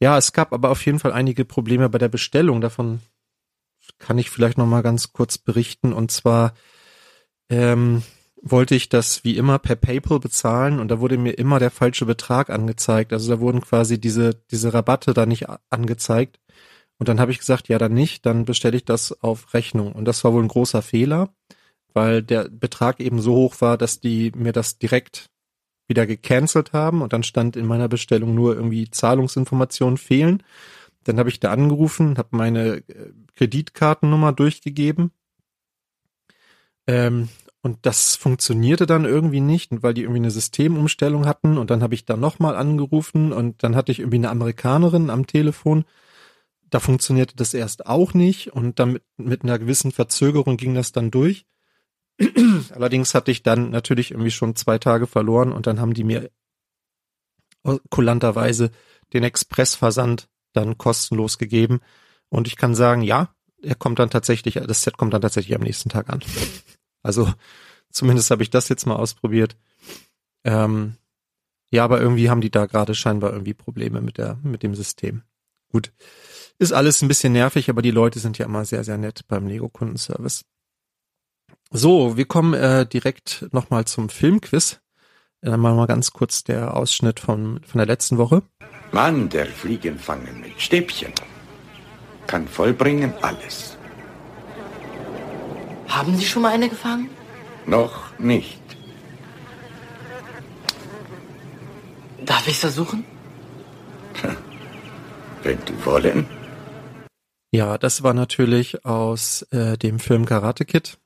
Ja, 0.00 0.16
es 0.16 0.32
gab 0.32 0.52
aber 0.52 0.70
auf 0.70 0.84
jeden 0.84 0.98
Fall 0.98 1.12
einige 1.12 1.44
Probleme 1.44 1.88
bei 1.88 1.98
der 1.98 2.08
Bestellung. 2.08 2.60
Davon 2.60 3.00
kann 3.98 4.18
ich 4.18 4.30
vielleicht 4.30 4.58
noch 4.58 4.66
mal 4.66 4.82
ganz 4.82 5.12
kurz 5.12 5.38
berichten. 5.38 5.92
Und 5.92 6.10
zwar 6.10 6.54
ähm, 7.48 8.02
wollte 8.42 8.74
ich 8.74 8.88
das 8.88 9.24
wie 9.24 9.36
immer 9.36 9.58
per 9.58 9.76
PayPal 9.76 10.20
bezahlen 10.20 10.78
und 10.78 10.88
da 10.88 11.00
wurde 11.00 11.18
mir 11.18 11.32
immer 11.32 11.58
der 11.58 11.70
falsche 11.70 12.06
Betrag 12.06 12.50
angezeigt. 12.50 13.12
Also 13.12 13.34
da 13.34 13.40
wurden 13.40 13.60
quasi 13.60 14.00
diese, 14.00 14.34
diese 14.50 14.72
Rabatte 14.74 15.14
da 15.14 15.26
nicht 15.26 15.46
angezeigt. 15.70 16.38
Und 16.98 17.08
dann 17.08 17.20
habe 17.20 17.30
ich 17.30 17.38
gesagt, 17.38 17.68
ja, 17.68 17.78
dann 17.78 17.94
nicht, 17.94 18.26
dann 18.26 18.44
bestelle 18.44 18.76
ich 18.76 18.84
das 18.84 19.22
auf 19.22 19.54
Rechnung. 19.54 19.92
Und 19.92 20.04
das 20.04 20.24
war 20.24 20.32
wohl 20.32 20.42
ein 20.42 20.48
großer 20.48 20.82
Fehler, 20.82 21.32
weil 21.94 22.22
der 22.22 22.48
Betrag 22.48 23.00
eben 23.00 23.20
so 23.20 23.34
hoch 23.34 23.60
war, 23.60 23.78
dass 23.78 24.00
die 24.00 24.32
mir 24.34 24.52
das 24.52 24.78
direkt 24.78 25.30
wieder 25.86 26.06
gecancelt 26.06 26.72
haben 26.72 27.00
und 27.02 27.12
dann 27.12 27.22
stand 27.22 27.56
in 27.56 27.66
meiner 27.66 27.88
Bestellung 27.88 28.34
nur 28.34 28.54
irgendwie 28.54 28.90
Zahlungsinformationen 28.90 29.96
fehlen. 29.96 30.42
Dann 31.04 31.18
habe 31.18 31.30
ich 31.30 31.40
da 31.40 31.50
angerufen, 31.50 32.18
habe 32.18 32.28
meine 32.32 32.82
äh, 32.88 33.12
Kreditkartennummer 33.36 34.32
durchgegeben 34.32 35.12
ähm, 36.88 37.28
und 37.60 37.78
das 37.82 38.16
funktionierte 38.16 38.86
dann 38.86 39.04
irgendwie 39.04 39.40
nicht, 39.40 39.82
weil 39.82 39.92
die 39.92 40.02
irgendwie 40.02 40.20
eine 40.20 40.30
Systemumstellung 40.30 41.26
hatten. 41.26 41.58
Und 41.58 41.70
dann 41.70 41.82
habe 41.82 41.94
ich 41.94 42.04
da 42.04 42.16
nochmal 42.16 42.56
angerufen 42.56 43.32
und 43.32 43.62
dann 43.62 43.76
hatte 43.76 43.92
ich 43.92 43.98
irgendwie 44.00 44.16
eine 44.16 44.30
Amerikanerin 44.30 45.10
am 45.10 45.26
Telefon. 45.26 45.84
Da 46.70 46.80
funktionierte 46.80 47.36
das 47.36 47.54
erst 47.54 47.86
auch 47.86 48.14
nicht 48.14 48.52
und 48.52 48.78
dann 48.78 48.92
mit, 48.92 49.02
mit 49.16 49.42
einer 49.42 49.58
gewissen 49.58 49.92
Verzögerung 49.92 50.56
ging 50.56 50.74
das 50.74 50.92
dann 50.92 51.10
durch. 51.10 51.46
Allerdings 52.74 53.14
hatte 53.14 53.30
ich 53.30 53.42
dann 53.42 53.70
natürlich 53.70 54.12
irgendwie 54.12 54.30
schon 54.30 54.56
zwei 54.56 54.78
Tage 54.78 55.06
verloren 55.06 55.52
und 55.52 55.66
dann 55.66 55.80
haben 55.80 55.94
die 55.94 56.04
mir 56.04 56.30
kulanterweise 57.90 58.70
den 59.12 59.24
Expressversand 59.24 60.28
dann 60.52 60.78
kostenlos 60.78 61.38
gegeben. 61.38 61.80
Und 62.28 62.46
ich 62.46 62.56
kann 62.56 62.74
sagen, 62.74 63.02
ja, 63.02 63.34
er 63.62 63.74
kommt 63.74 63.98
dann 63.98 64.10
tatsächlich, 64.10 64.54
das 64.54 64.82
Set 64.82 64.96
kommt 64.96 65.12
dann 65.12 65.22
tatsächlich 65.22 65.56
am 65.56 65.62
nächsten 65.62 65.88
Tag 65.88 66.08
an. 66.10 66.22
Also 67.02 67.32
zumindest 67.90 68.30
habe 68.30 68.42
ich 68.42 68.50
das 68.50 68.68
jetzt 68.68 68.86
mal 68.86 68.96
ausprobiert. 68.96 69.56
Ähm, 70.44 70.94
ja, 71.70 71.84
aber 71.84 72.00
irgendwie 72.00 72.30
haben 72.30 72.40
die 72.40 72.50
da 72.50 72.66
gerade 72.66 72.94
scheinbar 72.94 73.32
irgendwie 73.32 73.54
Probleme 73.54 74.00
mit 74.00 74.18
der 74.18 74.38
mit 74.42 74.62
dem 74.62 74.74
System. 74.74 75.22
Gut, 75.70 75.92
ist 76.58 76.72
alles 76.72 77.02
ein 77.02 77.08
bisschen 77.08 77.32
nervig, 77.32 77.68
aber 77.68 77.82
die 77.82 77.90
Leute 77.90 78.20
sind 78.20 78.38
ja 78.38 78.46
immer 78.46 78.64
sehr 78.64 78.84
sehr 78.84 78.98
nett 78.98 79.26
beim 79.28 79.46
Lego 79.46 79.68
Kundenservice. 79.68 80.44
So, 81.70 82.16
wir 82.16 82.24
kommen 82.24 82.54
äh, 82.54 82.86
direkt 82.86 83.46
nochmal 83.52 83.84
zum 83.84 84.08
Filmquiz. 84.08 84.80
Dann 85.42 85.60
machen 85.60 85.74
wir 85.74 85.82
mal 85.82 85.86
ganz 85.86 86.12
kurz 86.12 86.42
der 86.42 86.74
Ausschnitt 86.74 87.20
von, 87.20 87.60
von 87.62 87.78
der 87.78 87.86
letzten 87.86 88.16
Woche. 88.18 88.42
Mann, 88.90 89.28
der 89.28 89.46
Fliegen 89.46 89.98
fangen 89.98 90.40
mit 90.40 90.60
Stäbchen 90.60 91.12
kann 92.28 92.46
vollbringen 92.46 93.12
alles. 93.22 93.77
Haben 95.88 96.16
Sie 96.16 96.24
schon 96.24 96.42
mal 96.42 96.52
eine 96.52 96.68
gefangen? 96.68 97.08
Noch 97.66 98.18
nicht. 98.18 98.60
Darf 102.24 102.46
ich 102.46 102.58
versuchen? 102.58 103.04
Wenn 105.42 105.58
die 105.64 105.84
wollen. 105.84 106.26
Ja, 107.50 107.78
das 107.78 108.02
war 108.02 108.12
natürlich 108.12 108.84
aus 108.84 109.42
äh, 109.50 109.78
dem 109.78 109.98
Film 109.98 110.26
Karate 110.26 110.66
Kid. 110.66 110.98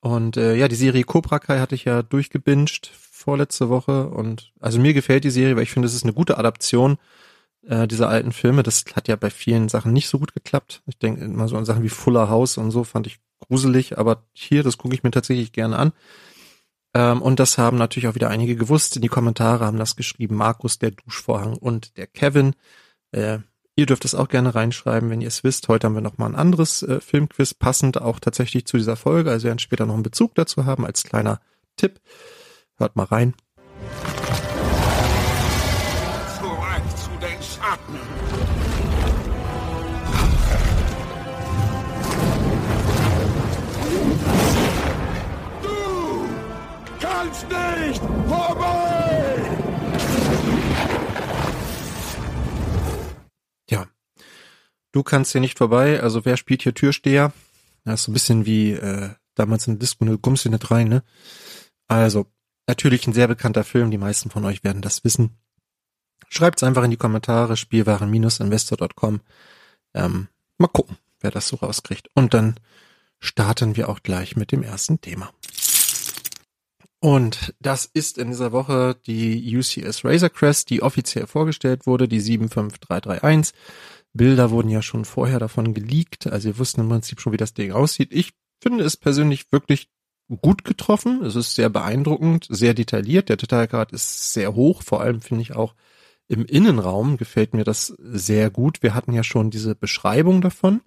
Und 0.00 0.36
äh, 0.36 0.54
ja, 0.54 0.68
die 0.68 0.76
Serie 0.76 1.02
Cobra 1.02 1.40
Kai 1.40 1.58
hatte 1.58 1.74
ich 1.74 1.84
ja 1.84 2.02
durchgebinged 2.02 2.86
vorletzte 2.86 3.68
Woche. 3.68 4.08
Und 4.08 4.52
also 4.60 4.78
mir 4.78 4.94
gefällt 4.94 5.24
die 5.24 5.30
Serie, 5.30 5.56
weil 5.56 5.64
ich 5.64 5.72
finde, 5.72 5.86
es 5.86 5.94
ist 5.94 6.04
eine 6.04 6.12
gute 6.12 6.38
Adaption 6.38 6.98
äh, 7.66 7.88
dieser 7.88 8.08
alten 8.08 8.32
Filme. 8.32 8.62
Das 8.62 8.84
hat 8.94 9.08
ja 9.08 9.16
bei 9.16 9.30
vielen 9.30 9.68
Sachen 9.68 9.92
nicht 9.92 10.08
so 10.08 10.20
gut 10.20 10.32
geklappt. 10.32 10.82
Ich 10.86 10.98
denke 10.98 11.24
immer 11.24 11.48
so 11.48 11.56
an 11.56 11.64
Sachen 11.64 11.82
wie 11.82 11.88
Fuller 11.88 12.28
House 12.28 12.56
und 12.56 12.70
so 12.70 12.84
fand 12.84 13.08
ich 13.08 13.18
gruselig, 13.48 13.98
aber 13.98 14.24
hier, 14.32 14.62
das 14.62 14.78
gucke 14.78 14.94
ich 14.94 15.02
mir 15.02 15.10
tatsächlich 15.10 15.52
gerne 15.52 15.78
an. 15.78 15.92
Ähm, 16.94 17.22
und 17.22 17.40
das 17.40 17.58
haben 17.58 17.76
natürlich 17.76 18.08
auch 18.08 18.14
wieder 18.14 18.30
einige 18.30 18.56
gewusst. 18.56 18.96
In 18.96 19.02
die 19.02 19.08
Kommentare 19.08 19.64
haben 19.64 19.78
das 19.78 19.96
geschrieben. 19.96 20.36
Markus, 20.36 20.78
der 20.78 20.92
Duschvorhang 20.92 21.56
und 21.56 21.96
der 21.96 22.06
Kevin. 22.06 22.54
Äh, 23.12 23.38
ihr 23.76 23.86
dürft 23.86 24.04
es 24.04 24.14
auch 24.14 24.28
gerne 24.28 24.54
reinschreiben, 24.54 25.10
wenn 25.10 25.20
ihr 25.20 25.28
es 25.28 25.44
wisst. 25.44 25.68
Heute 25.68 25.86
haben 25.86 25.94
wir 25.94 26.00
noch 26.00 26.18
mal 26.18 26.26
ein 26.26 26.34
anderes 26.34 26.82
äh, 26.82 27.00
Filmquiz, 27.00 27.54
passend 27.54 28.00
auch 28.00 28.20
tatsächlich 28.20 28.66
zu 28.66 28.76
dieser 28.76 28.96
Folge. 28.96 29.30
Also 29.30 29.44
wir 29.44 29.50
werden 29.50 29.58
später 29.58 29.86
noch 29.86 29.94
einen 29.94 30.02
Bezug 30.02 30.34
dazu 30.34 30.64
haben, 30.66 30.84
als 30.86 31.04
kleiner 31.04 31.40
Tipp. 31.76 32.00
Hört 32.76 32.96
mal 32.96 33.04
rein. 33.04 33.34
Zurück 36.38 36.96
zu 36.96 37.10
den 37.20 37.42
Schatten. 37.42 38.37
Kannst 47.18 47.46
nicht 47.48 48.00
vorbei! 48.28 49.42
Ja. 53.70 53.86
Du 54.92 55.02
kannst 55.02 55.32
hier 55.32 55.40
nicht 55.40 55.58
vorbei. 55.58 56.00
Also 56.00 56.24
wer 56.24 56.36
spielt 56.36 56.62
hier 56.62 56.74
Türsteher? 56.74 57.32
Das 57.84 58.00
ist 58.00 58.04
so 58.04 58.12
ein 58.12 58.14
bisschen 58.14 58.46
wie 58.46 58.72
äh, 58.72 59.10
damals 59.34 59.66
in 59.66 59.74
der 59.74 59.80
Disco, 59.80 60.04
ne, 60.04 60.18
kommst 60.18 60.44
du 60.44 60.50
nicht 60.50 60.70
rein, 60.70 60.88
ne? 60.88 61.02
Also, 61.88 62.26
natürlich 62.66 63.06
ein 63.06 63.14
sehr 63.14 63.28
bekannter 63.28 63.64
Film. 63.64 63.90
Die 63.90 63.98
meisten 63.98 64.30
von 64.30 64.44
euch 64.44 64.62
werden 64.62 64.82
das 64.82 65.04
wissen. 65.04 65.38
Schreibt's 66.28 66.62
einfach 66.62 66.84
in 66.84 66.90
die 66.90 66.98
Kommentare, 66.98 67.56
spielwaren-investor.com. 67.56 69.20
Ähm, 69.94 70.28
mal 70.58 70.68
gucken, 70.68 70.98
wer 71.20 71.30
das 71.30 71.48
so 71.48 71.56
rauskriegt. 71.56 72.10
Und 72.14 72.34
dann 72.34 72.60
starten 73.20 73.76
wir 73.76 73.88
auch 73.88 74.02
gleich 74.02 74.36
mit 74.36 74.52
dem 74.52 74.62
ersten 74.62 75.00
Thema. 75.00 75.32
Und 77.00 77.54
das 77.60 77.84
ist 77.84 78.18
in 78.18 78.28
dieser 78.28 78.50
Woche 78.52 78.96
die 79.06 79.56
UCS 79.56 80.04
Razor 80.04 80.30
Crest, 80.30 80.70
die 80.70 80.82
offiziell 80.82 81.26
vorgestellt 81.26 81.86
wurde, 81.86 82.08
die 82.08 82.20
75331. 82.20 83.54
Bilder 84.12 84.50
wurden 84.50 84.70
ja 84.70 84.82
schon 84.82 85.04
vorher 85.04 85.38
davon 85.38 85.74
geleakt, 85.74 86.26
also 86.26 86.48
wir 86.48 86.58
wussten 86.58 86.80
im 86.80 86.88
Prinzip 86.88 87.20
schon, 87.20 87.32
wie 87.32 87.36
das 87.36 87.54
Ding 87.54 87.72
aussieht. 87.72 88.08
Ich 88.12 88.32
finde 88.60 88.82
es 88.82 88.96
persönlich 88.96 89.52
wirklich 89.52 89.90
gut 90.40 90.64
getroffen. 90.64 91.22
Es 91.24 91.36
ist 91.36 91.54
sehr 91.54 91.70
beeindruckend, 91.70 92.46
sehr 92.50 92.74
detailliert. 92.74 93.28
Der 93.28 93.36
Detailgrad 93.36 93.92
ist 93.92 94.32
sehr 94.32 94.54
hoch. 94.54 94.82
Vor 94.82 95.00
allem 95.00 95.20
finde 95.20 95.42
ich 95.42 95.54
auch 95.54 95.74
im 96.28 96.44
Innenraum 96.44 97.16
gefällt 97.16 97.54
mir 97.54 97.64
das 97.64 97.94
sehr 97.98 98.50
gut. 98.50 98.82
Wir 98.82 98.94
hatten 98.94 99.14
ja 99.14 99.24
schon 99.24 99.50
diese 99.50 99.74
Beschreibung 99.74 100.42
davon. 100.42 100.82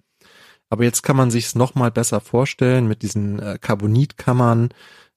Aber 0.70 0.84
jetzt 0.84 1.02
kann 1.02 1.16
man 1.16 1.30
sich 1.30 1.46
es 1.46 1.54
nochmal 1.54 1.90
besser 1.90 2.20
vorstellen 2.20 2.86
mit 2.86 3.02
diesen 3.02 3.40
äh, 3.40 3.58
Carbonitkammern 3.60 4.70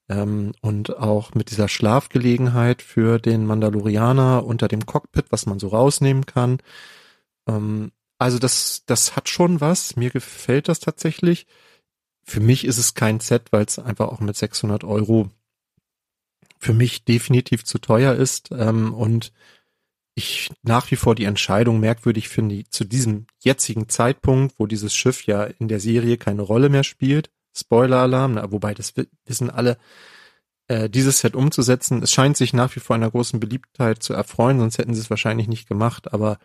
ähm, 0.08 0.52
und 0.60 0.96
auch 0.98 1.34
mit 1.34 1.50
dieser 1.50 1.68
Schlafgelegenheit 1.68 2.82
für 2.82 3.18
den 3.18 3.46
Mandalorianer 3.46 4.44
unter 4.44 4.68
dem 4.68 4.86
Cockpit, 4.86 5.26
was 5.30 5.46
man 5.46 5.58
so 5.58 5.68
rausnehmen 5.68 6.26
kann. 6.26 6.58
Ähm, 7.48 7.92
also 8.18 8.38
das, 8.38 8.84
das 8.86 9.16
hat 9.16 9.28
schon 9.28 9.60
was. 9.60 9.96
Mir 9.96 10.10
gefällt 10.10 10.68
das 10.68 10.80
tatsächlich. 10.80 11.46
Für 12.24 12.40
mich 12.40 12.64
ist 12.64 12.78
es 12.78 12.94
kein 12.94 13.20
Set, 13.20 13.52
weil 13.52 13.64
es 13.64 13.78
einfach 13.78 14.08
auch 14.08 14.20
mit 14.20 14.36
600 14.36 14.84
Euro 14.84 15.30
für 16.58 16.72
mich 16.72 17.04
definitiv 17.04 17.64
zu 17.64 17.78
teuer 17.78 18.14
ist 18.14 18.50
ähm, 18.52 18.94
und 18.94 19.32
ich 20.14 20.50
nach 20.62 20.90
wie 20.90 20.96
vor 20.96 21.14
die 21.14 21.24
Entscheidung 21.24 21.78
merkwürdig 21.78 22.28
finde, 22.30 22.64
zu 22.70 22.84
diesem 22.84 23.26
jetzigen 23.40 23.90
Zeitpunkt, 23.90 24.54
wo 24.58 24.66
dieses 24.66 24.96
Schiff 24.96 25.26
ja 25.26 25.44
in 25.44 25.68
der 25.68 25.78
Serie 25.78 26.16
keine 26.16 26.40
Rolle 26.40 26.70
mehr 26.70 26.84
spielt, 26.84 27.30
Spoiler-Alarm, 27.56 28.40
wobei 28.50 28.74
das 28.74 28.94
wissen 29.24 29.50
alle, 29.50 29.78
äh, 30.68 30.90
dieses 30.90 31.20
Set 31.20 31.34
umzusetzen, 31.34 32.02
es 32.02 32.12
scheint 32.12 32.36
sich 32.36 32.52
nach 32.52 32.74
wie 32.76 32.80
vor 32.80 32.96
einer 32.96 33.10
großen 33.10 33.40
Beliebtheit 33.40 34.02
zu 34.02 34.12
erfreuen, 34.12 34.58
sonst 34.58 34.78
hätten 34.78 34.94
sie 34.94 35.00
es 35.00 35.10
wahrscheinlich 35.10 35.48
nicht 35.48 35.68
gemacht, 35.68 36.12
aber 36.12 36.38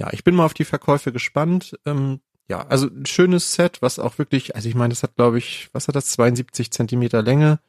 ja, 0.00 0.08
ich 0.12 0.24
bin 0.24 0.34
mal 0.34 0.46
auf 0.46 0.54
die 0.54 0.64
Verkäufe 0.64 1.12
gespannt. 1.12 1.78
Ähm, 1.84 2.20
ja, 2.48 2.66
also 2.66 2.88
ein 2.88 3.06
schönes 3.06 3.52
Set, 3.52 3.82
was 3.82 3.98
auch 3.98 4.18
wirklich, 4.18 4.56
also 4.56 4.68
ich 4.68 4.74
meine, 4.74 4.92
das 4.92 5.02
hat, 5.02 5.14
glaube 5.14 5.38
ich, 5.38 5.68
was 5.72 5.88
hat 5.88 5.94
das, 5.94 6.06
72 6.12 6.70
Zentimeter 6.72 7.22
Länge 7.22 7.60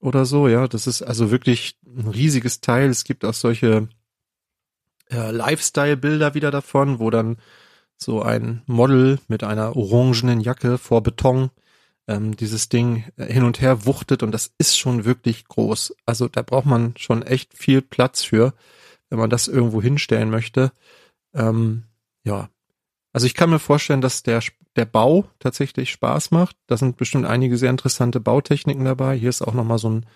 oder 0.00 0.24
so, 0.24 0.48
ja. 0.48 0.66
Das 0.68 0.86
ist 0.86 1.02
also 1.02 1.30
wirklich 1.30 1.76
ein 1.86 2.08
riesiges 2.08 2.60
Teil. 2.62 2.88
Es 2.88 3.04
gibt 3.04 3.24
auch 3.26 3.34
solche 3.34 3.88
äh, 5.10 5.30
Lifestyle-Bilder 5.30 6.34
wieder 6.34 6.50
davon, 6.50 6.98
wo 6.98 7.10
dann 7.10 7.36
so 7.96 8.22
ein 8.22 8.62
Model 8.66 9.18
mit 9.28 9.44
einer 9.44 9.76
orangenen 9.76 10.40
Jacke 10.40 10.78
vor 10.78 11.02
Beton 11.02 11.50
ähm, 12.10 12.36
dieses 12.36 12.68
Ding 12.68 13.04
äh, 13.16 13.32
hin 13.32 13.44
und 13.44 13.60
her 13.60 13.86
wuchtet 13.86 14.22
und 14.22 14.32
das 14.32 14.52
ist 14.58 14.76
schon 14.76 15.04
wirklich 15.04 15.44
groß. 15.44 15.94
Also 16.06 16.28
da 16.28 16.42
braucht 16.42 16.66
man 16.66 16.94
schon 16.96 17.22
echt 17.22 17.56
viel 17.56 17.82
Platz 17.82 18.22
für, 18.22 18.52
wenn 19.08 19.18
man 19.18 19.30
das 19.30 19.46
irgendwo 19.48 19.80
hinstellen 19.80 20.28
möchte. 20.28 20.72
Ähm, 21.32 21.84
ja, 22.24 22.50
also 23.12 23.26
ich 23.26 23.34
kann 23.34 23.50
mir 23.50 23.60
vorstellen, 23.60 24.00
dass 24.00 24.24
der, 24.24 24.42
der 24.76 24.86
Bau 24.86 25.24
tatsächlich 25.38 25.92
Spaß 25.92 26.32
macht. 26.32 26.56
Da 26.66 26.76
sind 26.76 26.96
bestimmt 26.96 27.26
einige 27.26 27.56
sehr 27.56 27.70
interessante 27.70 28.18
Bautechniken 28.18 28.84
dabei. 28.84 29.16
Hier 29.16 29.28
ist 29.28 29.42
auch 29.42 29.54
nochmal 29.54 29.78
so 29.78 29.90
ein, 29.90 30.06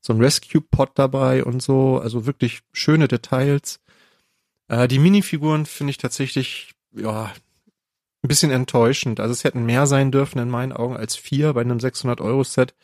so 0.00 0.12
ein 0.12 0.20
Rescue-Pod 0.20 0.92
dabei 0.94 1.44
und 1.44 1.62
so. 1.62 1.98
Also 1.98 2.26
wirklich 2.26 2.60
schöne 2.72 3.08
Details. 3.08 3.80
Äh, 4.68 4.86
die 4.86 5.00
Minifiguren 5.00 5.66
finde 5.66 5.90
ich 5.90 5.98
tatsächlich, 5.98 6.74
ja, 6.92 7.32
ein 8.22 8.28
bisschen 8.28 8.50
enttäuschend. 8.50 9.20
Also 9.20 9.32
es 9.32 9.44
hätten 9.44 9.64
mehr 9.64 9.86
sein 9.86 10.12
dürfen 10.12 10.38
in 10.38 10.50
meinen 10.50 10.72
Augen 10.72 10.96
als 10.96 11.16
vier 11.16 11.52
bei 11.54 11.62
einem 11.62 11.78
600-Euro-Set. 11.78 12.74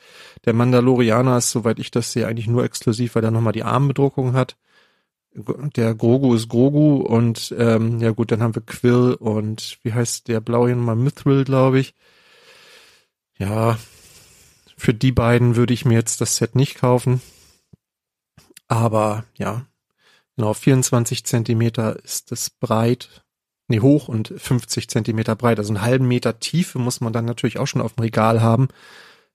Der 0.45 0.55
Mandalorianer 0.55 1.39
ist, 1.39 1.51
soweit 1.51 1.79
ich 1.79 1.91
das 1.91 2.13
sehe, 2.13 2.27
eigentlich 2.27 2.47
nur 2.47 2.65
exklusiv, 2.65 3.15
weil 3.15 3.25
er 3.25 3.31
nochmal 3.31 3.53
die 3.53 3.65
Armbedruckung 3.65 4.33
hat 4.33 4.57
der 5.37 5.95
Grogu 5.95 6.35
ist 6.35 6.49
Grogu 6.49 6.97
und 6.97 7.55
ähm, 7.59 8.01
ja 8.01 8.11
gut, 8.11 8.33
dann 8.33 8.43
haben 8.43 8.55
wir 8.55 8.63
Quill 8.63 9.15
und 9.15 9.79
wie 9.83 9.93
heißt 9.93 10.29
der 10.29 10.41
blaue 10.41 10.75
nochmal 10.75 10.97
Mithril, 10.97 11.45
glaube 11.45 11.79
ich. 11.79 11.95
Ja, 13.39 13.79
für 14.77 14.95
die 14.95 15.13
beiden 15.13 15.57
würde 15.57 15.75
ich 15.75 15.85
mir 15.85 15.95
jetzt 15.95 16.21
das 16.21 16.37
Set 16.37 16.55
nicht 16.55 16.77
kaufen. 16.77 17.21
Aber 18.69 19.25
ja, 19.37 19.67
genau, 20.37 20.55
24 20.55 21.25
Zentimeter 21.25 22.03
ist 22.03 22.33
es 22.33 22.51
breit, 22.51 23.25
nee, 23.69 23.81
hoch 23.81 24.09
und 24.09 24.33
50 24.37 24.89
Zentimeter 24.89 25.37
breit. 25.37 25.59
Also 25.59 25.73
einen 25.73 25.83
halben 25.83 26.09
Meter 26.09 26.39
Tiefe 26.39 26.79
muss 26.79 27.01
man 27.01 27.13
dann 27.13 27.25
natürlich 27.25 27.59
auch 27.59 27.67
schon 27.67 27.81
auf 27.83 27.95
dem 27.95 28.03
Regal 28.03 28.43
haben. 28.43 28.69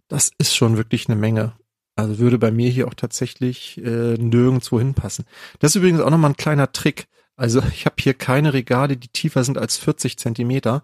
Das 0.08 0.32
ist 0.38 0.56
schon 0.56 0.78
wirklich 0.78 1.08
eine 1.08 1.16
Menge. 1.16 1.54
Also 1.96 2.20
würde 2.20 2.38
bei 2.38 2.52
mir 2.52 2.70
hier 2.70 2.88
auch 2.88 2.94
tatsächlich 2.94 3.78
äh, 3.78 4.16
nirgendwo 4.18 4.80
hinpassen. 4.80 5.26
Das 5.60 5.72
ist 5.72 5.76
übrigens 5.76 6.02
auch 6.02 6.10
nochmal 6.10 6.32
ein 6.32 6.38
kleiner 6.38 6.72
Trick. 6.72 7.08
Also 7.36 7.62
ich 7.74 7.86
habe 7.86 7.96
hier 8.00 8.14
keine 8.14 8.54
Regale, 8.54 8.98
die 8.98 9.10
tiefer 9.10 9.44
sind 9.44 9.58
als 9.58 9.78
40 9.78 10.18
Zentimeter. 10.18 10.84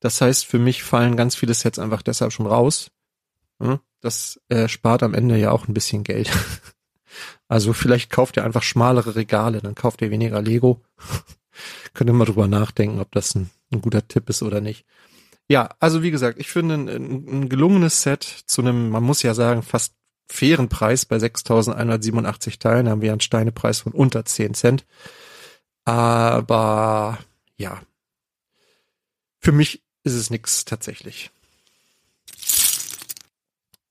Das 0.00 0.20
heißt, 0.20 0.44
für 0.44 0.58
mich 0.58 0.82
fallen 0.82 1.16
ganz 1.16 1.34
viele 1.34 1.54
Sets 1.54 1.78
einfach 1.78 2.02
deshalb 2.02 2.32
schon 2.32 2.46
raus. 2.46 2.90
Hm? 3.60 3.80
Das 4.00 4.40
äh, 4.48 4.68
spart 4.68 5.02
am 5.02 5.14
Ende 5.14 5.36
ja 5.36 5.50
auch 5.50 5.68
ein 5.68 5.74
bisschen 5.74 6.04
Geld. 6.04 6.30
Also 7.48 7.72
vielleicht 7.72 8.10
kauft 8.10 8.36
ihr 8.36 8.44
einfach 8.44 8.62
schmalere 8.62 9.14
Regale, 9.14 9.60
dann 9.60 9.74
kauft 9.74 10.02
ihr 10.02 10.10
weniger 10.10 10.42
Lego. 10.42 10.82
Könnt 11.94 12.10
ihr 12.10 12.14
mal 12.14 12.24
drüber 12.24 12.48
nachdenken, 12.48 13.00
ob 13.00 13.12
das 13.12 13.34
ein, 13.34 13.50
ein, 13.72 13.80
guter 13.80 14.06
Tipp 14.06 14.28
ist 14.28 14.42
oder 14.42 14.60
nicht. 14.60 14.84
Ja, 15.48 15.70
also 15.80 16.02
wie 16.02 16.10
gesagt, 16.10 16.38
ich 16.40 16.48
finde 16.48 16.74
ein, 16.74 16.88
ein 16.88 17.48
gelungenes 17.48 18.02
Set 18.02 18.22
zu 18.24 18.62
einem, 18.62 18.90
man 18.90 19.02
muss 19.02 19.22
ja 19.22 19.34
sagen, 19.34 19.62
fast 19.62 19.94
fairen 20.28 20.68
Preis 20.68 21.04
bei 21.04 21.16
6.187 21.16 22.58
Teilen 22.58 22.88
haben 22.88 23.00
wir 23.00 23.12
einen 23.12 23.20
Steinepreis 23.20 23.80
von 23.80 23.92
unter 23.92 24.24
10 24.24 24.54
Cent. 24.54 24.86
Aber 25.84 27.18
ja, 27.56 27.80
für 29.40 29.52
mich 29.52 29.84
ist 30.02 30.14
es 30.14 30.30
nichts 30.30 30.64
tatsächlich. 30.64 31.30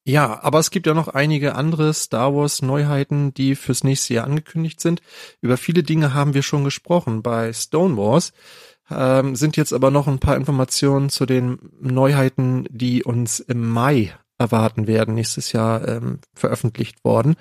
Ja, 0.08 0.44
aber 0.44 0.60
es 0.60 0.70
gibt 0.70 0.86
ja 0.86 0.94
noch 0.94 1.08
einige 1.08 1.56
andere 1.56 1.92
Star 1.94 2.36
Wars 2.36 2.62
Neuheiten, 2.62 3.34
die 3.34 3.56
fürs 3.56 3.84
nächste 3.84 4.14
Jahr 4.14 4.26
angekündigt 4.26 4.80
sind. 4.80 5.02
Über 5.42 5.58
viele 5.58 5.82
Dinge 5.82 6.14
haben 6.14 6.36
wir 6.36 6.44
schon 6.44 6.64
gesprochen. 6.64 7.24
Bei 7.24 7.52
Stone 7.54 7.98
Wars 7.98 8.32
ähm, 8.92 9.36
sind 9.36 9.58
jetzt 9.58 9.74
aber 9.74 9.90
noch 9.90 10.08
ein 10.08 10.20
paar 10.20 10.38
Informationen 10.38 11.10
zu 11.10 11.26
den 11.26 11.58
Neuheiten, 11.82 12.68
die 12.70 13.04
uns 13.04 13.40
im 13.40 13.68
Mai 13.68 14.14
erwarten 14.38 14.86
werden, 14.86 15.16
nächstes 15.16 15.54
Jahr 15.54 15.88
ähm, 15.88 16.20
veröffentlicht 16.36 17.04
worden. 17.04 17.36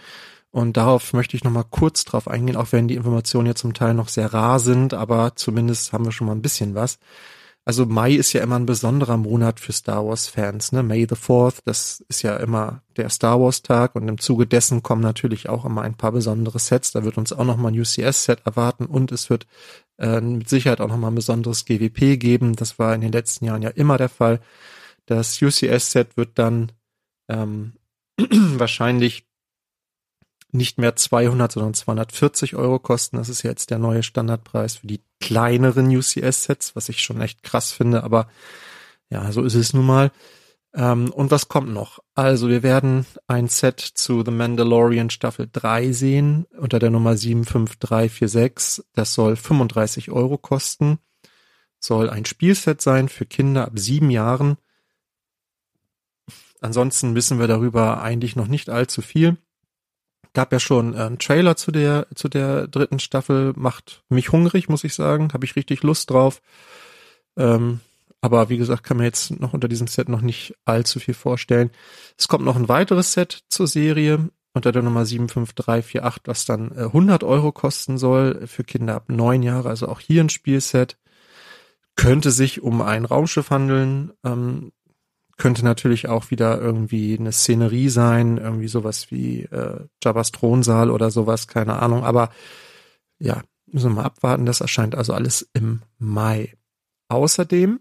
Und 0.50 0.78
darauf 0.78 1.12
möchte 1.12 1.36
ich 1.36 1.44
nochmal 1.44 1.64
kurz 1.68 2.04
drauf 2.04 2.28
eingehen, 2.28 2.56
auch 2.56 2.72
wenn 2.72 2.88
die 2.88 2.94
Informationen 2.94 3.48
ja 3.48 3.54
zum 3.54 3.74
Teil 3.74 3.92
noch 3.92 4.08
sehr 4.08 4.32
rar 4.32 4.58
sind, 4.58 4.94
aber 4.94 5.36
zumindest 5.36 5.92
haben 5.92 6.06
wir 6.06 6.12
schon 6.12 6.28
mal 6.28 6.32
ein 6.34 6.42
bisschen 6.42 6.74
was. 6.74 6.98
Also 7.66 7.86
Mai 7.86 8.12
ist 8.12 8.34
ja 8.34 8.42
immer 8.42 8.56
ein 8.56 8.66
besonderer 8.66 9.16
Monat 9.16 9.58
für 9.58 9.72
Star 9.72 10.06
Wars 10.06 10.28
Fans, 10.28 10.72
ne? 10.72 10.82
May 10.82 11.06
the 11.08 11.16
Fourth, 11.16 11.62
das 11.64 12.04
ist 12.08 12.22
ja 12.22 12.36
immer 12.36 12.82
der 12.96 13.08
Star 13.08 13.40
Wars 13.40 13.62
Tag 13.62 13.94
und 13.94 14.06
im 14.06 14.18
Zuge 14.18 14.46
dessen 14.46 14.82
kommen 14.82 15.00
natürlich 15.00 15.48
auch 15.48 15.64
immer 15.64 15.80
ein 15.80 15.96
paar 15.96 16.12
besondere 16.12 16.58
Sets. 16.58 16.92
Da 16.92 17.04
wird 17.04 17.16
uns 17.16 17.32
auch 17.32 17.44
nochmal 17.44 17.72
ein 17.72 17.80
UCS 17.80 18.24
Set 18.24 18.42
erwarten 18.44 18.84
und 18.84 19.12
es 19.12 19.30
wird 19.30 19.46
äh, 19.98 20.20
mit 20.20 20.48
Sicherheit 20.48 20.82
auch 20.82 20.88
nochmal 20.88 21.10
ein 21.10 21.14
besonderes 21.14 21.64
GWP 21.64 22.20
geben. 22.20 22.54
Das 22.54 22.78
war 22.78 22.94
in 22.94 23.00
den 23.00 23.12
letzten 23.12 23.46
Jahren 23.46 23.62
ja 23.62 23.70
immer 23.70 23.96
der 23.96 24.10
Fall. 24.10 24.40
Das 25.06 25.40
UCS 25.40 25.90
Set 25.90 26.18
wird 26.18 26.38
dann 26.38 26.72
ähm, 27.28 27.72
wahrscheinlich 28.18 29.26
nicht 30.54 30.78
mehr 30.78 30.96
200, 30.96 31.52
sondern 31.52 31.74
240 31.74 32.56
Euro 32.56 32.78
kosten. 32.78 33.16
Das 33.16 33.28
ist 33.28 33.42
jetzt 33.42 33.70
der 33.70 33.78
neue 33.78 34.02
Standardpreis 34.02 34.76
für 34.76 34.86
die 34.86 35.02
kleineren 35.20 35.88
UCS-Sets, 35.88 36.76
was 36.76 36.88
ich 36.88 37.00
schon 37.02 37.20
echt 37.20 37.42
krass 37.42 37.72
finde, 37.72 38.04
aber 38.04 38.28
ja, 39.10 39.30
so 39.32 39.42
ist 39.42 39.54
es 39.54 39.74
nun 39.74 39.86
mal. 39.86 40.12
Ähm, 40.74 41.12
und 41.12 41.30
was 41.30 41.48
kommt 41.48 41.72
noch? 41.72 42.00
Also 42.14 42.48
wir 42.48 42.62
werden 42.62 43.06
ein 43.26 43.48
Set 43.48 43.80
zu 43.80 44.22
The 44.24 44.30
Mandalorian 44.30 45.10
Staffel 45.10 45.48
3 45.52 45.92
sehen 45.92 46.46
unter 46.58 46.78
der 46.78 46.90
Nummer 46.90 47.16
75346. 47.16 48.84
Das 48.94 49.14
soll 49.14 49.36
35 49.36 50.10
Euro 50.10 50.38
kosten. 50.38 50.98
Soll 51.78 52.10
ein 52.10 52.24
Spielset 52.24 52.80
sein 52.80 53.08
für 53.08 53.26
Kinder 53.26 53.66
ab 53.66 53.72
sieben 53.76 54.10
Jahren 54.10 54.56
Ansonsten 56.64 57.14
wissen 57.14 57.38
wir 57.38 57.46
darüber 57.46 58.02
eigentlich 58.02 58.36
noch 58.36 58.46
nicht 58.46 58.70
allzu 58.70 59.02
viel. 59.02 59.36
Gab 60.34 60.52
ja 60.52 60.60
schon 60.60 60.94
äh, 60.94 60.98
einen 60.98 61.18
Trailer 61.18 61.56
zu 61.56 61.70
der 61.70 62.06
zu 62.14 62.28
der 62.28 62.68
dritten 62.68 62.98
Staffel, 62.98 63.52
macht 63.56 64.02
mich 64.08 64.32
hungrig, 64.32 64.68
muss 64.68 64.84
ich 64.84 64.94
sagen, 64.94 65.32
habe 65.32 65.44
ich 65.44 65.56
richtig 65.56 65.82
Lust 65.82 66.10
drauf. 66.10 66.42
Ähm, 67.36 67.80
aber 68.20 68.48
wie 68.48 68.56
gesagt, 68.56 68.84
kann 68.84 68.96
man 68.96 69.06
jetzt 69.06 69.38
noch 69.40 69.52
unter 69.52 69.68
diesem 69.68 69.86
Set 69.86 70.08
noch 70.08 70.22
nicht 70.22 70.54
allzu 70.64 70.98
viel 70.98 71.14
vorstellen. 71.14 71.70
Es 72.18 72.26
kommt 72.26 72.44
noch 72.44 72.56
ein 72.56 72.68
weiteres 72.68 73.12
Set 73.12 73.42
zur 73.48 73.66
Serie 73.66 74.30
unter 74.54 74.72
der 74.72 74.82
Nummer 74.82 75.04
75348, 75.04 76.22
was 76.24 76.46
dann 76.46 76.70
äh, 76.72 76.84
100 76.84 77.22
Euro 77.24 77.52
kosten 77.52 77.98
soll 77.98 78.46
für 78.46 78.64
Kinder 78.64 78.94
ab 78.94 79.04
neun 79.08 79.42
Jahre. 79.42 79.68
Also 79.68 79.88
auch 79.88 80.00
hier 80.00 80.22
ein 80.22 80.30
Spielset. 80.30 80.96
Könnte 81.96 82.30
sich 82.30 82.62
um 82.62 82.80
ein 82.80 83.04
Raumschiff 83.04 83.50
handeln. 83.50 84.12
Ähm, 84.24 84.72
könnte 85.36 85.64
natürlich 85.64 86.08
auch 86.08 86.30
wieder 86.30 86.60
irgendwie 86.60 87.18
eine 87.18 87.32
Szenerie 87.32 87.88
sein, 87.88 88.38
irgendwie 88.38 88.68
sowas 88.68 89.10
wie 89.10 89.42
äh, 89.42 89.86
Jabba's 90.02 90.32
Thronsaal 90.32 90.90
oder 90.90 91.10
sowas, 91.10 91.48
keine 91.48 91.80
Ahnung. 91.80 92.04
Aber 92.04 92.30
ja, 93.18 93.42
müssen 93.66 93.90
wir 93.90 93.96
mal 93.96 94.04
abwarten. 94.04 94.46
Das 94.46 94.60
erscheint 94.60 94.94
also 94.94 95.12
alles 95.12 95.48
im 95.52 95.82
Mai. 95.98 96.54
Außerdem 97.08 97.80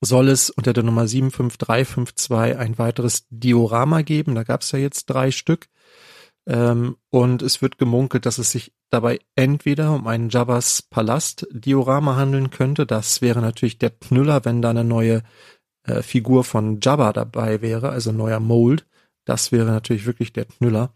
soll 0.00 0.28
es 0.28 0.50
unter 0.50 0.72
der 0.72 0.82
Nummer 0.82 1.06
75352 1.06 2.58
ein 2.58 2.78
weiteres 2.78 3.26
Diorama 3.30 4.02
geben. 4.02 4.34
Da 4.34 4.44
gab 4.44 4.60
es 4.60 4.72
ja 4.72 4.78
jetzt 4.78 5.06
drei 5.06 5.30
Stück. 5.30 5.68
Ähm, 6.46 6.96
und 7.10 7.42
es 7.42 7.60
wird 7.60 7.78
gemunkelt, 7.78 8.24
dass 8.24 8.38
es 8.38 8.52
sich 8.52 8.72
dabei 8.90 9.18
entweder 9.34 9.92
um 9.94 10.06
einen 10.06 10.28
Jabba's 10.28 10.82
Palast 10.82 11.46
Diorama 11.50 12.16
handeln 12.16 12.50
könnte. 12.50 12.86
Das 12.86 13.20
wäre 13.20 13.40
natürlich 13.40 13.78
der 13.78 13.90
Knüller, 13.90 14.44
wenn 14.44 14.62
da 14.62 14.70
eine 14.70 14.84
neue 14.84 15.22
äh, 15.86 16.02
Figur 16.02 16.44
von 16.44 16.80
Jabba 16.80 17.12
dabei 17.12 17.62
wäre, 17.62 17.90
also 17.90 18.12
neuer 18.12 18.40
Mold. 18.40 18.86
Das 19.24 19.52
wäre 19.52 19.66
natürlich 19.66 20.06
wirklich 20.06 20.32
der 20.32 20.44
Knüller. 20.44 20.94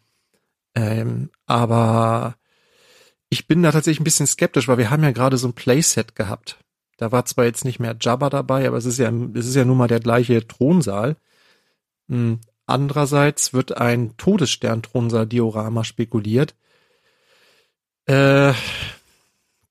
Ähm, 0.74 1.30
aber 1.46 2.36
ich 3.28 3.46
bin 3.46 3.62
da 3.62 3.72
tatsächlich 3.72 4.00
ein 4.00 4.04
bisschen 4.04 4.26
skeptisch, 4.26 4.68
weil 4.68 4.78
wir 4.78 4.90
haben 4.90 5.02
ja 5.02 5.12
gerade 5.12 5.36
so 5.36 5.48
ein 5.48 5.54
Playset 5.54 6.14
gehabt. 6.14 6.58
Da 6.96 7.12
war 7.12 7.24
zwar 7.24 7.46
jetzt 7.46 7.64
nicht 7.64 7.80
mehr 7.80 7.96
Jabba 8.00 8.30
dabei, 8.30 8.66
aber 8.68 8.76
es 8.76 8.84
ist 8.84 8.98
ja, 8.98 9.10
es 9.34 9.46
ist 9.46 9.56
ja 9.56 9.64
nun 9.64 9.78
mal 9.78 9.88
der 9.88 10.00
gleiche 10.00 10.46
Thronsaal. 10.46 11.16
Hm, 12.08 12.40
Andererseits 12.70 13.52
wird 13.52 13.76
ein 13.78 14.16
Todesstern-Thronsaal-Diorama 14.16 15.82
spekuliert. 15.82 16.54
Äh, 18.06 18.52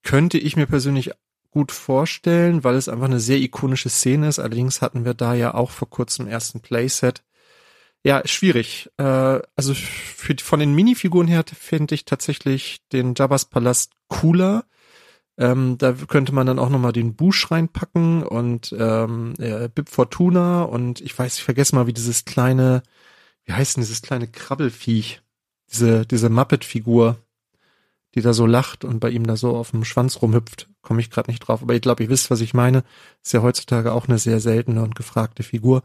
könnte 0.03 0.37
ich 0.37 0.57
mir 0.57 0.65
persönlich 0.65 1.11
gut 1.51 1.71
vorstellen, 1.71 2.63
weil 2.63 2.75
es 2.75 2.89
einfach 2.89 3.05
eine 3.05 3.19
sehr 3.19 3.39
ikonische 3.39 3.89
Szene 3.89 4.27
ist. 4.27 4.39
Allerdings 4.39 4.81
hatten 4.81 5.05
wir 5.05 5.13
da 5.13 5.33
ja 5.33 5.53
auch 5.53 5.71
vor 5.71 5.89
kurzem 5.89 6.27
ersten 6.27 6.59
Playset. 6.59 7.23
Ja, 8.03 8.25
schwierig. 8.25 8.89
Äh, 8.97 9.41
also 9.55 9.73
für, 9.73 10.35
von 10.41 10.59
den 10.59 10.73
Minifiguren 10.73 11.27
her 11.27 11.43
finde 11.53 11.95
ich 11.95 12.05
tatsächlich 12.05 12.81
den 12.93 13.13
Jabba's 13.15 13.45
Palast 13.45 13.93
cooler. 14.07 14.65
Ähm, 15.37 15.77
da 15.77 15.93
könnte 15.93 16.33
man 16.33 16.47
dann 16.47 16.59
auch 16.59 16.69
nochmal 16.69 16.91
den 16.91 17.15
Busch 17.15 17.49
reinpacken 17.49 18.23
und 18.23 18.75
ähm, 18.77 19.33
äh, 19.39 19.69
Bib 19.69 19.89
Fortuna 19.89 20.63
und 20.63 20.99
ich 21.01 21.17
weiß, 21.17 21.37
ich 21.37 21.43
vergesse 21.43 21.75
mal, 21.75 21.87
wie 21.87 21.93
dieses 21.93 22.25
kleine, 22.25 22.83
wie 23.45 23.53
heißt 23.53 23.77
denn 23.77 23.83
dieses 23.83 24.01
kleine 24.01 24.27
Krabbelfiech, 24.27 25.21
diese, 25.71 26.05
diese 26.05 26.29
Muppet-Figur, 26.29 27.17
die 28.15 28.21
da 28.21 28.33
so 28.33 28.45
lacht 28.45 28.83
und 28.83 28.99
bei 28.99 29.09
ihm 29.09 29.25
da 29.25 29.37
so 29.37 29.55
auf 29.55 29.71
dem 29.71 29.85
Schwanz 29.85 30.21
rumhüpft, 30.21 30.67
komme 30.81 31.01
ich 31.01 31.09
gerade 31.09 31.29
nicht 31.29 31.39
drauf. 31.39 31.61
Aber 31.61 31.75
ich 31.75 31.81
glaube, 31.81 32.03
ihr 32.03 32.09
wisst, 32.09 32.31
was 32.31 32.41
ich 32.41 32.53
meine. 32.53 32.83
Ist 33.23 33.33
ja 33.33 33.41
heutzutage 33.41 33.91
auch 33.91 34.07
eine 34.07 34.19
sehr 34.19 34.39
seltene 34.39 34.81
und 34.81 34.95
gefragte 34.95 35.43
Figur. 35.43 35.83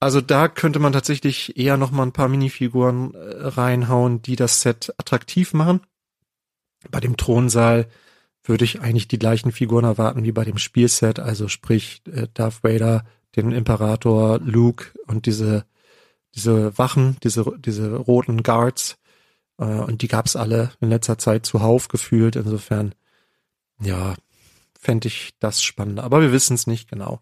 Also 0.00 0.20
da 0.20 0.48
könnte 0.48 0.80
man 0.80 0.92
tatsächlich 0.92 1.56
eher 1.56 1.76
noch 1.76 1.92
mal 1.92 2.02
ein 2.02 2.12
paar 2.12 2.28
Minifiguren 2.28 3.14
äh, 3.14 3.46
reinhauen, 3.46 4.20
die 4.20 4.34
das 4.34 4.60
Set 4.60 4.92
attraktiv 4.98 5.54
machen. 5.54 5.80
Bei 6.90 6.98
dem 6.98 7.16
Thronsaal 7.16 7.86
würde 8.42 8.64
ich 8.64 8.80
eigentlich 8.80 9.06
die 9.06 9.20
gleichen 9.20 9.52
Figuren 9.52 9.84
erwarten 9.84 10.24
wie 10.24 10.32
bei 10.32 10.44
dem 10.44 10.58
Spielset, 10.58 11.20
also 11.20 11.46
sprich 11.46 12.02
äh, 12.12 12.26
Darth 12.34 12.64
Vader, 12.64 13.04
den 13.36 13.52
Imperator, 13.52 14.40
Luke 14.40 14.86
und 15.06 15.26
diese 15.26 15.64
diese 16.34 16.76
Wachen, 16.78 17.16
diese 17.22 17.44
diese 17.58 17.94
roten 17.94 18.42
Guards 18.42 18.98
äh, 19.58 19.64
und 19.64 20.02
die 20.02 20.08
gab's 20.08 20.34
alle 20.34 20.72
in 20.80 20.88
letzter 20.88 21.18
Zeit 21.18 21.46
zuhauf 21.46 21.88
gefühlt. 21.88 22.36
Insofern 22.36 22.94
ja, 23.82 24.14
fände 24.78 25.08
ich 25.08 25.34
das 25.38 25.62
spannend. 25.62 26.00
Aber 26.00 26.20
wir 26.20 26.32
wissen 26.32 26.54
es 26.54 26.66
nicht 26.66 26.88
genau. 26.88 27.20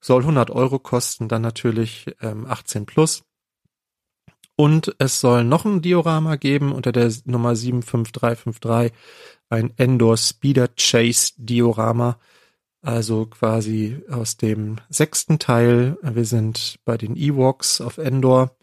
Soll 0.00 0.20
100 0.20 0.50
Euro 0.50 0.78
kosten, 0.78 1.28
dann 1.28 1.42
natürlich 1.42 2.06
ähm, 2.20 2.46
18 2.46 2.86
plus. 2.86 3.24
Und 4.56 4.94
es 4.98 5.20
soll 5.20 5.44
noch 5.44 5.64
ein 5.64 5.82
Diorama 5.82 6.36
geben 6.36 6.72
unter 6.72 6.92
der 6.92 7.12
Nummer 7.24 7.54
75353 7.54 8.92
ein 9.48 9.72
Endor 9.76 10.16
Speeder 10.16 10.68
Chase 10.68 11.32
Diorama, 11.36 12.18
also 12.82 13.26
quasi 13.26 14.02
aus 14.10 14.36
dem 14.36 14.76
sechsten 14.88 15.38
Teil. 15.38 15.96
Wir 16.02 16.24
sind 16.24 16.78
bei 16.84 16.96
den 16.96 17.16
Ewoks 17.16 17.80
auf 17.80 17.98
Endor 17.98 18.56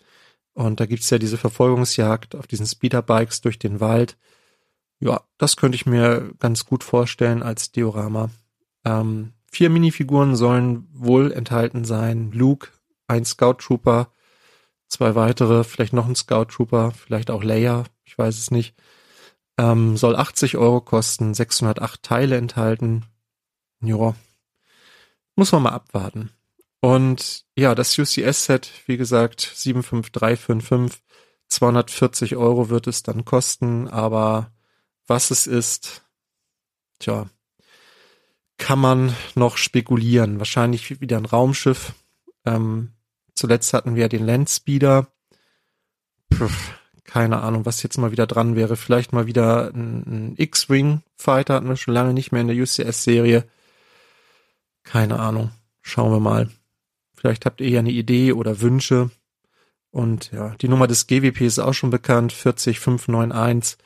und 0.53 0.79
da 0.79 0.85
gibt's 0.85 1.09
ja 1.09 1.17
diese 1.17 1.37
Verfolgungsjagd 1.37 2.35
auf 2.35 2.47
diesen 2.47 2.65
Speederbikes 2.65 3.41
durch 3.41 3.59
den 3.59 3.79
Wald. 3.79 4.17
Ja, 4.99 5.21
das 5.37 5.55
könnte 5.57 5.75
ich 5.75 5.85
mir 5.85 6.33
ganz 6.39 6.65
gut 6.65 6.83
vorstellen 6.83 7.43
als 7.43 7.71
Diorama. 7.71 8.29
Ähm, 8.85 9.33
vier 9.51 9.69
Minifiguren 9.69 10.35
sollen 10.35 10.87
wohl 10.93 11.31
enthalten 11.31 11.85
sein. 11.85 12.31
Luke, 12.31 12.69
ein 13.07 13.25
Scout 13.25 13.55
Trooper, 13.59 14.11
zwei 14.87 15.15
weitere, 15.15 15.63
vielleicht 15.63 15.93
noch 15.93 16.07
ein 16.07 16.15
Scout 16.15 16.45
Trooper, 16.45 16.91
vielleicht 16.91 17.29
auch 17.29 17.43
Leia, 17.43 17.83
ich 18.03 18.17
weiß 18.17 18.37
es 18.37 18.51
nicht. 18.51 18.75
Ähm, 19.57 19.97
soll 19.97 20.15
80 20.15 20.57
Euro 20.57 20.81
kosten, 20.81 21.33
608 21.33 22.03
Teile 22.03 22.37
enthalten. 22.37 23.05
Ja, 23.81 24.15
muss 25.35 25.51
man 25.51 25.63
mal 25.63 25.71
abwarten. 25.71 26.31
Und 26.81 27.45
ja, 27.55 27.73
das 27.75 27.97
UCS-Set, 27.97 28.69
wie 28.85 28.97
gesagt, 28.97 29.41
75355, 29.41 31.01
240 31.47 32.35
Euro 32.35 32.69
wird 32.69 32.87
es 32.87 33.03
dann 33.03 33.25
kosten, 33.25 33.87
aber 33.87 34.51
was 35.07 35.31
es 35.31 35.47
ist, 35.47 36.03
tja, 36.99 37.27
kann 38.57 38.79
man 38.79 39.15
noch 39.35 39.57
spekulieren. 39.57 40.39
Wahrscheinlich 40.39 41.01
wieder 41.01 41.17
ein 41.17 41.25
Raumschiff. 41.25 41.93
Ähm, 42.45 42.93
zuletzt 43.33 43.73
hatten 43.73 43.95
wir 43.95 44.09
den 44.09 44.25
Landspeeder. 44.25 45.07
Puh, 46.29 46.49
keine 47.03 47.41
Ahnung, 47.41 47.65
was 47.65 47.83
jetzt 47.83 47.97
mal 47.97 48.11
wieder 48.11 48.27
dran 48.27 48.55
wäre. 48.55 48.75
Vielleicht 48.77 49.13
mal 49.13 49.27
wieder 49.27 49.71
ein, 49.73 50.03
ein 50.07 50.33
X-Wing-Fighter, 50.37 51.55
hatten 51.55 51.67
wir 51.67 51.77
schon 51.77 51.93
lange 51.93 52.13
nicht 52.13 52.31
mehr 52.31 52.41
in 52.41 52.47
der 52.47 52.57
UCS-Serie. 52.57 53.45
Keine 54.83 55.19
Ahnung. 55.19 55.51
Schauen 55.81 56.11
wir 56.11 56.19
mal. 56.19 56.49
Vielleicht 57.13 57.45
habt 57.45 57.61
ihr 57.61 57.69
ja 57.69 57.79
eine 57.79 57.91
Idee 57.91 58.33
oder 58.33 58.61
Wünsche. 58.61 59.11
Und 59.91 60.31
ja, 60.31 60.55
die 60.61 60.67
Nummer 60.67 60.87
des 60.87 61.07
GWP 61.07 61.41
ist 61.41 61.59
auch 61.59 61.73
schon 61.73 61.89
bekannt, 61.89 62.33
40591. 62.33 63.77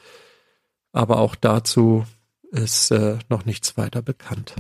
Aber 0.92 1.20
auch 1.20 1.36
dazu 1.36 2.06
ist 2.52 2.92
äh, 2.92 3.20
noch 3.30 3.46
nichts 3.46 3.78
weiter 3.78 4.02
bekannt. 4.02 4.56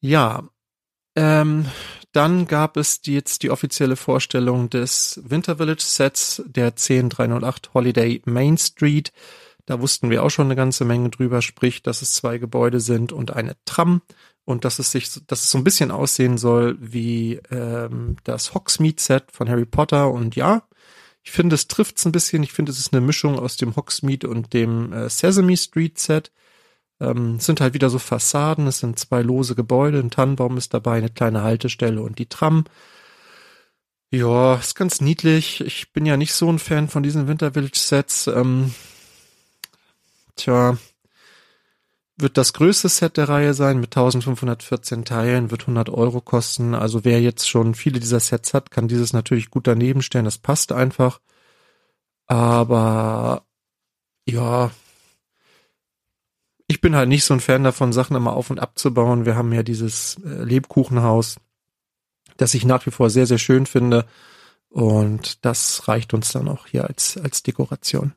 Ja, 0.00 0.42
ähm, 1.16 1.66
dann 2.12 2.46
gab 2.46 2.76
es 2.76 3.00
die, 3.00 3.14
jetzt 3.14 3.42
die 3.42 3.50
offizielle 3.50 3.96
Vorstellung 3.96 4.68
des 4.70 5.20
Winter 5.24 5.56
Village 5.56 5.82
Sets 5.82 6.42
der 6.46 6.72
10308 6.72 7.72
Holiday 7.74 8.22
Main 8.26 8.58
Street. 8.58 9.12
Da 9.66 9.80
wussten 9.80 10.10
wir 10.10 10.22
auch 10.22 10.30
schon 10.30 10.46
eine 10.46 10.56
ganze 10.56 10.84
Menge 10.84 11.08
drüber, 11.08 11.40
sprich, 11.40 11.82
dass 11.82 12.02
es 12.02 12.12
zwei 12.12 12.38
Gebäude 12.38 12.80
sind 12.80 13.12
und 13.12 13.30
eine 13.34 13.56
Tram 13.64 14.02
und 14.44 14.64
dass 14.64 14.78
es 14.78 14.92
sich, 14.92 15.08
dass 15.26 15.42
es 15.42 15.50
so 15.50 15.58
ein 15.58 15.64
bisschen 15.64 15.90
aussehen 15.90 16.36
soll 16.36 16.76
wie 16.78 17.40
ähm, 17.50 18.16
das 18.24 18.54
Hogsmeade 18.54 19.00
Set 19.00 19.32
von 19.32 19.48
Harry 19.48 19.64
Potter 19.64 20.10
und 20.10 20.36
ja, 20.36 20.68
ich 21.24 21.32
finde, 21.32 21.54
es 21.54 21.68
trifft's 21.68 22.04
ein 22.04 22.12
bisschen. 22.12 22.42
Ich 22.42 22.52
finde, 22.52 22.70
es 22.70 22.78
ist 22.78 22.92
eine 22.92 23.00
Mischung 23.00 23.38
aus 23.38 23.56
dem 23.56 23.74
Hogsmeade 23.74 24.28
und 24.28 24.52
dem 24.52 24.92
äh, 24.92 25.08
Sesame 25.08 25.56
Street 25.56 25.98
Set. 25.98 26.30
Ähm, 27.00 27.40
sind 27.40 27.60
halt 27.60 27.74
wieder 27.74 27.90
so 27.90 27.98
Fassaden, 27.98 28.66
es 28.68 28.78
sind 28.78 28.98
zwei 28.98 29.22
lose 29.22 29.54
Gebäude, 29.56 29.98
ein 29.98 30.10
Tannenbaum 30.10 30.56
ist 30.58 30.74
dabei, 30.74 30.98
eine 30.98 31.08
kleine 31.08 31.42
Haltestelle 31.42 32.00
und 32.02 32.18
die 32.18 32.26
Tram. 32.26 32.64
Ja, 34.10 34.54
ist 34.56 34.76
ganz 34.76 35.00
niedlich. 35.00 35.60
Ich 35.62 35.92
bin 35.92 36.06
ja 36.06 36.16
nicht 36.16 36.34
so 36.34 36.48
ein 36.52 36.60
Fan 36.60 36.88
von 36.88 37.02
diesen 37.02 37.26
Winter 37.26 37.52
Village 37.52 37.78
Sets. 37.78 38.28
Ähm, 38.28 38.74
tja, 40.36 40.78
wird 42.16 42.36
das 42.36 42.52
größte 42.52 42.88
Set 42.88 43.16
der 43.16 43.28
Reihe 43.28 43.54
sein 43.54 43.80
mit 43.80 43.96
1514 43.96 45.04
Teilen, 45.04 45.50
wird 45.50 45.62
100 45.62 45.90
Euro 45.90 46.20
kosten. 46.20 46.74
Also 46.74 47.04
wer 47.04 47.20
jetzt 47.20 47.48
schon 47.48 47.74
viele 47.74 48.00
dieser 48.00 48.20
Sets 48.20 48.54
hat, 48.54 48.70
kann 48.70 48.88
dieses 48.88 49.12
natürlich 49.12 49.50
gut 49.50 49.66
daneben 49.66 50.02
stellen. 50.02 50.24
Das 50.24 50.38
passt 50.38 50.72
einfach. 50.72 51.20
Aber 52.26 53.44
ja, 54.26 54.70
ich 56.66 56.80
bin 56.80 56.94
halt 56.94 57.08
nicht 57.08 57.24
so 57.24 57.34
ein 57.34 57.40
Fan 57.40 57.64
davon, 57.64 57.92
Sachen 57.92 58.16
immer 58.16 58.34
auf 58.34 58.50
und 58.50 58.60
abzubauen. 58.60 59.26
Wir 59.26 59.36
haben 59.36 59.52
ja 59.52 59.62
dieses 59.62 60.16
äh, 60.24 60.44
Lebkuchenhaus, 60.44 61.36
das 62.36 62.54
ich 62.54 62.64
nach 62.64 62.86
wie 62.86 62.90
vor 62.90 63.10
sehr, 63.10 63.26
sehr 63.26 63.38
schön 63.38 63.66
finde. 63.66 64.06
Und 64.68 65.44
das 65.44 65.86
reicht 65.88 66.14
uns 66.14 66.32
dann 66.32 66.48
auch 66.48 66.66
hier 66.66 66.86
als, 66.86 67.16
als 67.18 67.42
Dekoration. 67.42 68.14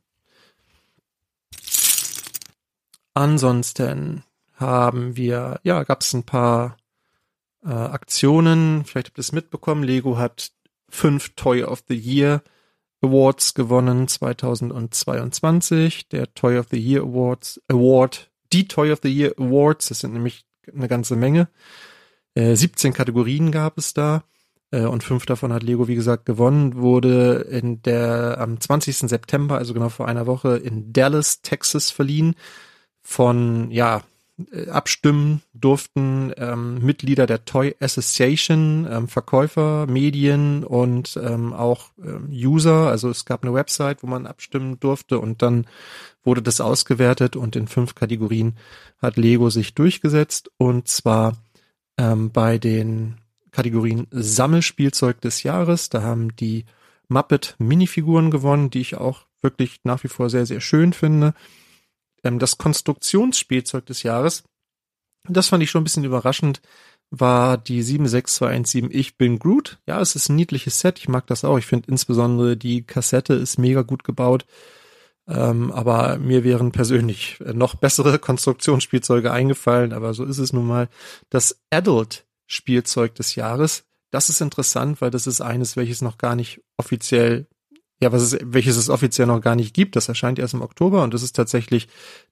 Ansonsten 3.18 4.22
haben 4.54 5.18
wir, 5.18 5.60
ja, 5.64 5.84
gab 5.84 6.02
es 6.02 6.14
ein 6.14 6.22
paar 6.22 6.78
äh, 7.66 7.70
Aktionen. 7.70 8.86
Vielleicht 8.86 9.08
habt 9.08 9.18
ihr 9.18 9.22
es 9.22 9.32
mitbekommen. 9.32 9.82
Lego 9.82 10.20
hat 10.20 10.52
fünf 10.88 11.30
Toy 11.30 11.64
of 11.64 11.84
the 11.88 11.96
Year 11.96 12.44
Awards 13.02 13.56
gewonnen 13.56 14.08
2022. 14.08 16.10
Der 16.10 16.32
Toy 16.36 16.60
of 16.60 16.68
the 16.70 16.78
Year 16.78 17.02
Awards 17.02 17.60
Award 17.68 18.30
die 18.54 18.68
Toy 18.68 18.92
of 18.92 19.00
the 19.02 19.10
Year 19.10 19.34
Awards. 19.40 19.88
Das 19.88 20.02
sind 20.02 20.14
nämlich 20.14 20.46
eine 20.72 20.88
ganze 20.88 21.16
Menge. 21.16 21.48
Äh, 22.36 22.56
17 22.56 22.94
Kategorien 22.94 23.52
gab 23.52 23.80
es 23.80 23.96
da. 23.96 24.26
Äh, 24.70 24.86
und 24.86 25.04
fünf 25.04 25.26
davon 25.26 25.52
hat 25.52 25.64
Lego, 25.64 25.88
wie 25.88 25.96
gesagt, 25.96 26.28
gewonnen. 26.28 26.76
Wurde 26.76 27.48
in 27.50 27.82
der, 27.82 28.38
am 28.40 28.62
20. 28.62 29.10
September, 29.10 29.58
also 29.58 29.74
genau 29.74 29.90
vor 29.90 30.08
einer 30.08 30.28
Woche, 30.28 30.58
in 30.58 30.94
Dallas, 30.94 31.42
Texas 31.42 31.90
verliehen. 31.90 32.36
Von, 33.10 33.72
ja, 33.72 34.04
äh, 34.52 34.70
abstimmen 34.70 35.42
durften 35.54 36.34
ähm, 36.36 36.80
Mitglieder 36.86 37.26
der 37.26 37.46
Toy 37.46 37.74
Association, 37.80 38.86
ähm, 38.92 39.08
Verkäufer, 39.08 39.88
Medien 39.88 40.66
und 40.66 41.18
ähm, 41.24 41.54
auch 41.54 41.92
ähm, 42.04 42.28
User. 42.30 42.90
Also 42.90 43.10
es 43.10 43.24
gab 43.24 43.44
eine 43.44 43.54
Website, 43.54 44.04
wo 44.04 44.08
man 44.08 44.28
abstimmen 44.28 44.78
durfte 44.80 45.20
und 45.20 45.42
dann 45.42 45.66
wurde 46.24 46.42
das 46.42 46.62
ausgewertet 46.62 47.38
und 47.38 47.56
in 47.56 47.68
fünf 47.68 47.96
Kategorien 47.96 48.58
hat 49.02 49.16
Lego 49.16 49.50
sich 49.50 49.74
durchgesetzt 49.74 50.52
und 50.58 50.90
zwar 50.90 51.38
ähm, 51.98 52.32
bei 52.32 52.58
den 52.58 53.18
Kategorien 53.52 54.06
Sammelspielzeug 54.12 55.22
des 55.22 55.44
Jahres. 55.44 55.90
Da 55.90 56.04
haben 56.04 56.36
die 56.36 56.66
Muppet 57.08 57.56
Minifiguren 57.58 58.30
gewonnen, 58.30 58.70
die 58.70 58.82
ich 58.82 58.98
auch 58.98 59.22
wirklich 59.42 59.80
nach 59.84 60.04
wie 60.04 60.10
vor 60.10 60.30
sehr, 60.30 60.46
sehr 60.46 60.62
schön 60.62 60.94
finde. 60.94 61.34
Ähm, 62.24 62.40
das 62.40 62.58
Konstruktionsspielzeug 62.58 63.86
des 63.86 64.04
Jahres, 64.04 64.44
das 65.28 65.50
fand 65.50 65.64
ich 65.64 65.70
schon 65.70 65.82
ein 65.82 65.84
bisschen 65.84 66.06
überraschend, 66.06 66.62
war 67.10 67.58
die 67.58 67.82
76217 67.82 68.90
Ich 68.92 69.18
bin 69.18 69.40
Groot. 69.40 69.80
Ja, 69.88 70.02
es 70.02 70.16
ist 70.16 70.30
ein 70.30 70.36
niedliches 70.36 70.80
Set. 70.80 71.00
Ich 71.00 71.08
mag 71.08 71.26
das 71.28 71.46
auch. 71.46 71.58
Ich 71.58 71.66
finde 71.66 71.90
insbesondere 71.90 72.58
die 72.58 72.84
Kassette 72.84 73.34
ist 73.34 73.58
mega 73.58 73.82
gut 73.82 74.04
gebaut. 74.04 74.46
Ähm, 75.28 75.72
aber 75.72 76.18
mir 76.18 76.44
wären 76.44 76.72
persönlich 76.72 77.38
noch 77.40 77.76
bessere 77.76 78.20
Konstruktionsspielzeuge 78.20 79.32
eingefallen, 79.32 79.94
aber 79.94 80.14
so 80.14 80.24
ist 80.24 80.38
es 80.38 80.54
nun 80.54 80.68
mal. 80.68 80.90
Das 81.30 81.60
Adult 81.70 82.26
Spielzeug 82.46 83.16
des 83.16 83.36
Jahres, 83.36 83.84
das 84.10 84.30
ist 84.30 84.40
interessant, 84.40 85.02
weil 85.02 85.12
das 85.12 85.28
ist 85.28 85.42
eines, 85.42 85.76
welches 85.76 86.02
noch 86.02 86.18
gar 86.18 86.36
nicht 86.36 86.62
offiziell 86.78 87.48
ja, 88.00 88.12
was 88.12 88.22
es, 88.22 88.38
welches 88.44 88.78
es 88.78 88.90
offiziell 88.90 89.28
noch 89.28 89.42
gar 89.42 89.56
nicht 89.56 89.74
gibt. 89.74 89.96
Das 89.96 90.08
erscheint 90.08 90.40
erst 90.40 90.54
im 90.54 90.62
Oktober 90.62 91.04
und 91.04 91.14
das 91.14 91.24
ist 91.24 91.36
tatsächlich 91.36 91.88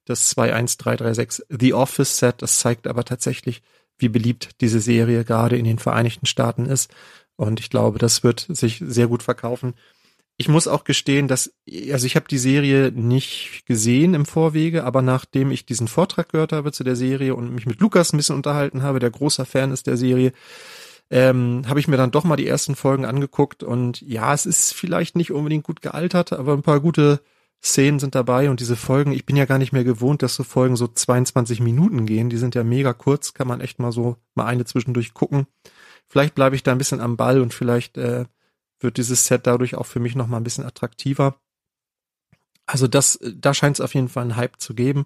das 0.06 0.30
21336 0.30 1.46
The 1.50 1.74
Office 1.74 2.18
Set. 2.18 2.42
Das 2.42 2.60
zeigt 2.60 2.88
aber 2.88 3.04
tatsächlich, 3.04 3.62
wie 3.98 4.10
beliebt 4.10 4.62
diese 4.62 4.80
Serie 4.80 5.24
gerade 5.24 5.58
in 5.58 5.66
den 5.66 5.80
Vereinigten 5.80 6.26
Staaten 6.28 6.66
ist. 6.66 6.94
Und 7.36 7.60
ich 7.60 7.70
glaube, 7.70 8.00
das 8.00 8.24
wird 8.24 8.46
sich 8.50 8.82
sehr 8.86 9.08
gut 9.08 9.24
verkaufen. 9.24 9.74
Ich 10.38 10.50
muss 10.50 10.68
auch 10.68 10.84
gestehen, 10.84 11.28
dass, 11.28 11.54
also 11.92 12.06
ich 12.06 12.18
habe 12.18 12.28
die 12.28 12.38
Serie 12.38 12.92
nicht 12.92 13.64
gesehen 13.66 14.14
im 14.14 14.26
Vorwege, 14.26 14.84
aber 14.84 15.02
nachdem 15.02 15.50
ich 15.50 15.66
diesen 15.66 15.88
Vortrag 15.88 16.30
gehört 16.30 16.52
habe 16.52 16.74
zu 16.74 16.84
der 16.84 16.98
Serie 16.98 17.36
und 17.36 17.56
mich 17.56 17.66
mit 17.66 17.80
Lukas 17.80 18.12
ein 18.12 18.18
bisschen 18.18 18.36
unterhalten 18.36 18.84
habe, 18.84 19.00
der 19.00 19.12
großer 19.12 19.46
Fan 19.46 19.72
ist 19.72 19.88
der 19.88 19.96
Serie, 19.96 20.34
ähm, 21.10 21.64
habe 21.68 21.80
ich 21.80 21.88
mir 21.88 21.98
dann 21.98 22.12
doch 22.12 22.24
mal 22.24 22.36
die 22.36 22.48
ersten 22.48 22.76
Folgen 22.76 23.06
angeguckt 23.06 23.64
und 23.64 24.02
ja, 24.02 24.34
es 24.34 24.46
ist 24.46 24.74
vielleicht 24.74 25.16
nicht 25.16 25.32
unbedingt 25.32 25.64
gut 25.64 25.82
gealtert, 25.82 26.34
aber 26.34 26.54
ein 26.54 26.64
paar 26.64 26.80
gute 26.80 27.22
Szenen 27.64 28.00
sind 28.00 28.16
dabei 28.16 28.50
und 28.50 28.60
diese 28.60 28.76
Folgen, 28.76 29.12
ich 29.12 29.26
bin 29.26 29.36
ja 29.36 29.46
gar 29.46 29.58
nicht 29.58 29.72
mehr 29.72 29.84
gewohnt, 29.84 30.22
dass 30.22 30.36
so 30.36 30.44
Folgen 30.44 30.76
so 30.76 30.88
22 30.88 31.60
Minuten 31.60 32.06
gehen, 32.06 32.30
die 32.30 32.38
sind 32.38 32.56
ja 32.56 32.64
mega 32.64 32.94
kurz, 32.94 33.34
kann 33.34 33.48
man 33.48 33.62
echt 33.62 33.80
mal 33.80 33.92
so 33.92 34.18
mal 34.36 34.46
eine 34.46 34.66
zwischendurch 34.66 35.14
gucken. 35.14 35.48
Vielleicht 36.08 36.36
bleibe 36.36 36.56
ich 36.56 36.64
da 36.64 36.72
ein 36.72 36.78
bisschen 36.78 37.02
am 37.02 37.18
Ball 37.18 37.42
und 37.42 37.54
vielleicht 37.54 37.98
äh, 37.98 38.26
wird 38.80 38.98
dieses 38.98 39.26
Set 39.26 39.48
dadurch 39.48 39.76
auch 39.76 39.86
für 39.86 40.00
mich 40.00 40.16
noch 40.16 40.28
mal 40.28 40.38
ein 40.38 40.44
bisschen 40.44 40.66
attraktiver. 40.66 41.40
Also 42.68 42.88
das, 42.88 43.20
da 43.22 43.54
scheint 43.54 43.78
es 43.78 43.82
auf 43.82 43.94
jeden 43.94 44.10
Fall 44.10 44.24
einen 44.24 44.36
Hype 44.36 44.60
zu 44.60 44.74
geben. 44.74 45.06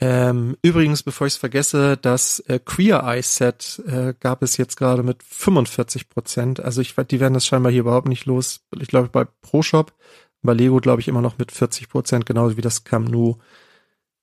Ähm, 0.00 0.56
übrigens, 0.62 1.02
bevor 1.02 1.26
ich 1.26 1.34
es 1.34 1.38
vergesse, 1.38 1.96
das 1.96 2.40
äh, 2.40 2.58
Queer 2.58 3.04
Eye 3.04 3.22
Set 3.22 3.80
äh, 3.86 4.14
gab 4.18 4.42
es 4.42 4.56
jetzt 4.56 4.76
gerade 4.76 5.02
mit 5.02 5.22
45 5.22 6.08
Prozent. 6.08 6.60
Also 6.60 6.80
ich 6.80 6.94
die 6.94 7.20
werden 7.20 7.34
das 7.34 7.46
scheinbar 7.46 7.70
hier 7.70 7.82
überhaupt 7.82 8.08
nicht 8.08 8.26
los. 8.26 8.60
Ich 8.80 8.88
glaube 8.88 9.08
bei 9.08 9.24
ProShop, 9.24 9.94
bei 10.42 10.52
Lego 10.52 10.78
glaube 10.78 11.00
ich 11.00 11.08
immer 11.08 11.22
noch 11.22 11.38
mit 11.38 11.52
40 11.52 11.88
Prozent, 11.88 12.26
genauso 12.26 12.56
wie 12.56 12.62
das 12.62 12.84
Camnu. 12.84 13.36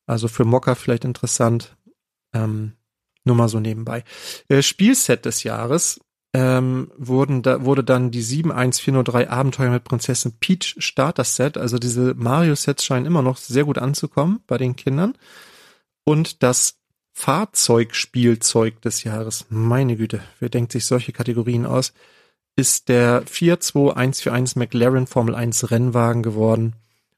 Also 0.06 0.28
für 0.28 0.44
Mocker 0.44 0.76
vielleicht 0.76 1.06
interessant. 1.06 1.78
Ähm, 2.34 2.74
nur 3.24 3.36
mal 3.36 3.48
so 3.48 3.60
nebenbei. 3.60 4.04
Äh, 4.50 4.62
Spielset 4.64 5.26
des 5.26 5.44
Jahres 5.44 6.02
ähm, 6.34 6.92
wurden 6.98 7.44
da, 7.44 7.64
wurde 7.64 7.84
dann 7.84 8.12
die 8.12 8.22
71403 8.22 9.30
Abenteuer 9.30 9.70
mit 9.70 9.84
Prinzessin 9.86 10.34
Peach 10.40 10.76
Starter 10.80 11.24
Set. 11.24 11.58
Also 11.58 11.78
diese 11.78 12.14
Mario 12.14 12.56
Sets 12.56 12.84
scheinen 12.84 13.06
immer 13.06 13.22
noch 13.22 13.38
sehr 13.38 13.64
gut 13.64 13.78
anzukommen 13.78 14.42
bei 14.48 14.58
den 14.58 14.76
Kindern 14.76 15.14
und 16.04 16.44
das 16.44 16.78
Fahrzeugspielzeug 17.14 18.82
des 18.82 19.04
Jahres. 19.04 19.46
Meine 19.50 19.98
Güte, 19.98 20.22
wer 20.40 20.50
denkt 20.50 20.72
sich 20.72 20.86
solche 20.86 21.12
Kategorien 21.12 21.66
aus? 21.66 21.94
Ist 22.56 22.90
der 22.90 23.26
42141 23.26 24.56
McLaren 24.56 25.08
Formel 25.08 25.36
1 25.36 25.72
Rennwagen 25.72 26.24
geworden, 26.24 26.76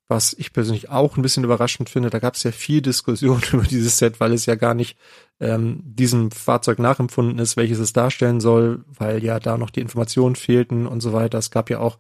was 0.07 0.33
ich 0.33 0.53
persönlich 0.53 0.89
auch 0.89 1.17
ein 1.17 1.21
bisschen 1.21 1.43
überraschend 1.43 1.89
finde. 1.89 2.09
Da 2.09 2.19
gab 2.19 2.35
es 2.35 2.43
ja 2.43 2.51
viel 2.51 2.81
Diskussion 2.81 3.41
über 3.51 3.63
dieses 3.63 3.97
Set, 3.97 4.19
weil 4.19 4.33
es 4.33 4.45
ja 4.45 4.55
gar 4.55 4.73
nicht 4.73 4.97
ähm, 5.39 5.81
diesem 5.83 6.31
Fahrzeug 6.31 6.79
nachempfunden 6.79 7.39
ist, 7.39 7.57
welches 7.57 7.79
es 7.79 7.93
darstellen 7.93 8.39
soll, 8.39 8.83
weil 8.87 9.23
ja 9.23 9.39
da 9.39 9.57
noch 9.57 9.69
die 9.69 9.81
Informationen 9.81 10.35
fehlten 10.35 10.85
und 10.85 11.01
so 11.01 11.13
weiter. 11.13 11.37
Es 11.37 11.51
gab 11.51 11.69
ja 11.69 11.79
auch 11.79 11.97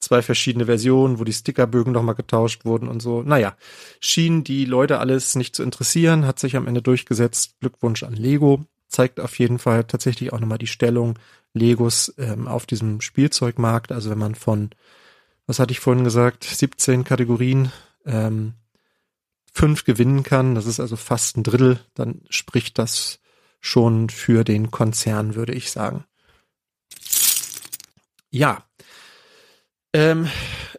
zwei 0.00 0.22
verschiedene 0.22 0.66
Versionen, 0.66 1.18
wo 1.18 1.24
die 1.24 1.32
Stickerbögen 1.32 1.92
nochmal 1.92 2.14
getauscht 2.14 2.64
wurden 2.64 2.88
und 2.88 3.00
so. 3.00 3.22
Naja, 3.22 3.56
schien 4.00 4.44
die 4.44 4.64
Leute 4.64 4.98
alles 4.98 5.34
nicht 5.36 5.54
zu 5.54 5.62
interessieren, 5.62 6.26
hat 6.26 6.38
sich 6.38 6.56
am 6.56 6.66
Ende 6.66 6.82
durchgesetzt. 6.82 7.56
Glückwunsch 7.60 8.02
an 8.02 8.14
Lego. 8.14 8.64
Zeigt 8.88 9.20
auf 9.20 9.38
jeden 9.38 9.58
Fall 9.58 9.84
tatsächlich 9.84 10.32
auch 10.32 10.40
nochmal 10.40 10.58
die 10.58 10.66
Stellung 10.66 11.18
Legos 11.52 12.12
ähm, 12.18 12.48
auf 12.48 12.66
diesem 12.66 13.00
Spielzeugmarkt. 13.00 13.92
Also 13.92 14.10
wenn 14.10 14.18
man 14.18 14.34
von, 14.34 14.70
was 15.46 15.58
hatte 15.58 15.72
ich 15.72 15.80
vorhin 15.80 16.04
gesagt, 16.04 16.44
17 16.44 17.04
Kategorien 17.04 17.70
ähm, 18.04 18.54
fünf 19.52 19.84
gewinnen 19.84 20.22
kann, 20.22 20.54
das 20.54 20.66
ist 20.66 20.80
also 20.80 20.96
fast 20.96 21.36
ein 21.36 21.42
Drittel, 21.42 21.80
dann 21.94 22.22
spricht 22.30 22.78
das 22.78 23.20
schon 23.60 24.08
für 24.08 24.42
den 24.44 24.70
Konzern, 24.70 25.34
würde 25.34 25.52
ich 25.52 25.70
sagen. 25.70 26.04
Ja, 28.30 28.64
ähm, 29.92 30.28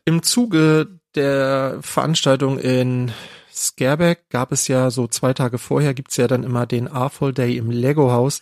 Im 0.05 0.23
Zuge 0.23 0.99
der 1.15 1.79
Veranstaltung 1.81 2.59
in 2.59 3.11
Scareback 3.53 4.29
gab 4.29 4.51
es 4.51 4.67
ja 4.67 4.89
so 4.91 5.07
zwei 5.07 5.33
Tage 5.33 5.57
vorher 5.57 5.93
gibt's 5.93 6.17
ja 6.17 6.27
dann 6.27 6.43
immer 6.43 6.65
den 6.65 6.87
A-Full 6.87 7.33
Day 7.33 7.57
im 7.57 7.69
Lego 7.69 8.11
Haus 8.11 8.41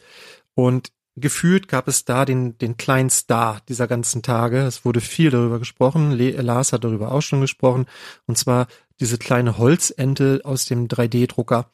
und 0.53 0.91
gefühlt 1.15 1.67
gab 1.67 1.87
es 1.87 2.05
da 2.05 2.25
den, 2.25 2.57
den 2.57 2.77
kleinen 2.77 3.09
Star 3.09 3.61
dieser 3.67 3.87
ganzen 3.87 4.21
Tage. 4.21 4.59
Es 4.59 4.85
wurde 4.85 5.01
viel 5.01 5.29
darüber 5.29 5.59
gesprochen. 5.59 6.11
Le 6.11 6.31
Lars 6.41 6.73
hat 6.73 6.83
darüber 6.83 7.11
auch 7.11 7.21
schon 7.21 7.41
gesprochen. 7.41 7.85
Und 8.25 8.37
zwar 8.37 8.67
diese 8.99 9.17
kleine 9.17 9.57
Holzente 9.57 10.41
aus 10.43 10.65
dem 10.65 10.87
3D-Drucker. 10.87 11.71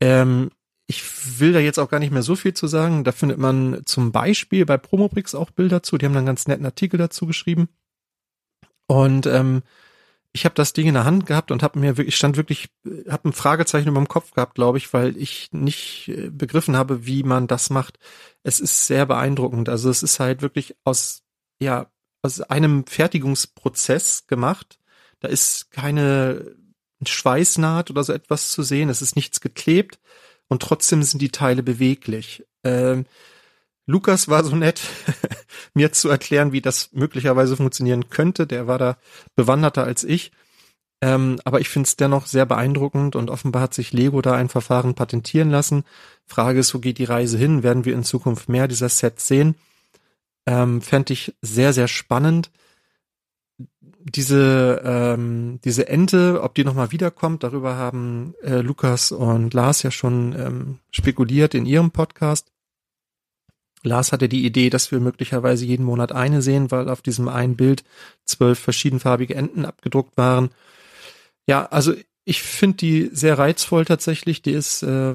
Ähm, 0.00 0.50
ich 0.86 1.02
will 1.40 1.52
da 1.52 1.58
jetzt 1.58 1.78
auch 1.78 1.88
gar 1.88 1.98
nicht 1.98 2.12
mehr 2.12 2.22
so 2.22 2.36
viel 2.36 2.54
zu 2.54 2.66
sagen. 2.66 3.04
Da 3.04 3.12
findet 3.12 3.38
man 3.38 3.82
zum 3.86 4.12
Beispiel 4.12 4.64
bei 4.66 4.76
Promobrix 4.76 5.34
auch 5.34 5.50
Bilder 5.50 5.82
zu. 5.82 5.98
Die 5.98 6.06
haben 6.06 6.12
dann 6.12 6.20
einen 6.20 6.26
ganz 6.26 6.46
netten 6.46 6.66
Artikel 6.66 6.98
dazu 6.98 7.26
geschrieben. 7.26 7.68
Und 8.86 9.26
ähm, 9.26 9.62
ich 10.32 10.44
habe 10.44 10.54
das 10.54 10.72
Ding 10.72 10.86
in 10.86 10.94
der 10.94 11.04
Hand 11.04 11.26
gehabt 11.26 11.50
und 11.50 11.62
habe 11.62 11.78
mir 11.78 11.96
wirklich 11.96 12.16
stand 12.16 12.36
wirklich 12.36 12.68
habe 13.08 13.30
ein 13.30 13.32
Fragezeichen 13.32 13.88
über 13.88 14.00
dem 14.00 14.08
Kopf 14.08 14.32
gehabt, 14.32 14.54
glaube 14.54 14.78
ich, 14.78 14.92
weil 14.92 15.16
ich 15.16 15.50
nicht 15.52 16.08
äh, 16.08 16.30
begriffen 16.30 16.76
habe, 16.76 17.06
wie 17.06 17.22
man 17.22 17.46
das 17.46 17.70
macht. 17.70 17.98
Es 18.42 18.60
ist 18.60 18.86
sehr 18.86 19.06
beeindruckend. 19.06 19.68
Also 19.68 19.88
es 19.90 20.02
ist 20.02 20.20
halt 20.20 20.42
wirklich 20.42 20.76
aus 20.84 21.22
ja 21.60 21.90
aus 22.22 22.40
einem 22.42 22.86
Fertigungsprozess 22.86 24.26
gemacht. 24.26 24.78
Da 25.20 25.28
ist 25.28 25.70
keine 25.70 26.54
Schweißnaht 27.04 27.90
oder 27.90 28.04
so 28.04 28.12
etwas 28.12 28.50
zu 28.50 28.62
sehen. 28.62 28.90
Es 28.90 29.02
ist 29.02 29.16
nichts 29.16 29.40
geklebt 29.40 29.98
und 30.48 30.62
trotzdem 30.62 31.02
sind 31.02 31.22
die 31.22 31.30
Teile 31.30 31.62
beweglich. 31.62 32.44
Ähm, 32.64 33.06
Lukas 33.86 34.28
war 34.28 34.42
so 34.44 34.56
nett, 34.56 34.80
mir 35.74 35.92
zu 35.92 36.08
erklären, 36.08 36.52
wie 36.52 36.60
das 36.60 36.90
möglicherweise 36.92 37.56
funktionieren 37.56 38.10
könnte. 38.10 38.46
Der 38.46 38.66
war 38.66 38.78
da 38.78 38.96
bewanderter 39.36 39.84
als 39.84 40.04
ich. 40.04 40.32
Ähm, 41.02 41.38
aber 41.44 41.60
ich 41.60 41.68
finde 41.68 41.86
es 41.86 41.96
dennoch 41.96 42.26
sehr 42.26 42.46
beeindruckend 42.46 43.16
und 43.16 43.30
offenbar 43.30 43.62
hat 43.62 43.74
sich 43.74 43.92
Lego 43.92 44.22
da 44.22 44.34
ein 44.34 44.48
Verfahren 44.48 44.94
patentieren 44.94 45.50
lassen. 45.50 45.84
Frage 46.24 46.58
ist, 46.58 46.74
wo 46.74 46.78
geht 46.78 46.98
die 46.98 47.04
Reise 47.04 47.38
hin? 47.38 47.62
Werden 47.62 47.84
wir 47.84 47.94
in 47.94 48.02
Zukunft 48.02 48.48
mehr 48.48 48.66
dieser 48.66 48.88
Sets 48.88 49.28
sehen? 49.28 49.56
Ähm, 50.46 50.80
Fände 50.80 51.12
ich 51.12 51.34
sehr, 51.42 51.72
sehr 51.72 51.88
spannend. 51.88 52.50
Diese, 54.08 54.82
ähm, 54.84 55.60
diese 55.64 55.88
Ente, 55.88 56.40
ob 56.42 56.54
die 56.54 56.64
nochmal 56.64 56.92
wiederkommt, 56.92 57.42
darüber 57.42 57.76
haben 57.76 58.34
äh, 58.42 58.60
Lukas 58.60 59.12
und 59.12 59.52
Lars 59.52 59.82
ja 59.82 59.90
schon 59.90 60.32
ähm, 60.38 60.78
spekuliert 60.90 61.54
in 61.54 61.66
ihrem 61.66 61.90
Podcast. 61.90 62.52
Lars 63.86 64.12
hatte 64.12 64.28
die 64.28 64.44
Idee, 64.44 64.70
dass 64.70 64.90
wir 64.90 65.00
möglicherweise 65.00 65.64
jeden 65.64 65.84
Monat 65.84 66.12
eine 66.12 66.42
sehen, 66.42 66.70
weil 66.70 66.88
auf 66.88 67.02
diesem 67.02 67.28
einen 67.28 67.56
Bild 67.56 67.84
zwölf 68.24 68.58
verschiedenfarbige 68.58 69.34
Enten 69.34 69.64
abgedruckt 69.64 70.16
waren. 70.16 70.50
Ja, 71.46 71.66
also 71.66 71.94
ich 72.24 72.42
finde 72.42 72.76
die 72.78 73.10
sehr 73.12 73.38
reizvoll 73.38 73.84
tatsächlich. 73.84 74.42
Die 74.42 74.52
ist 74.52 74.82
äh, 74.82 75.14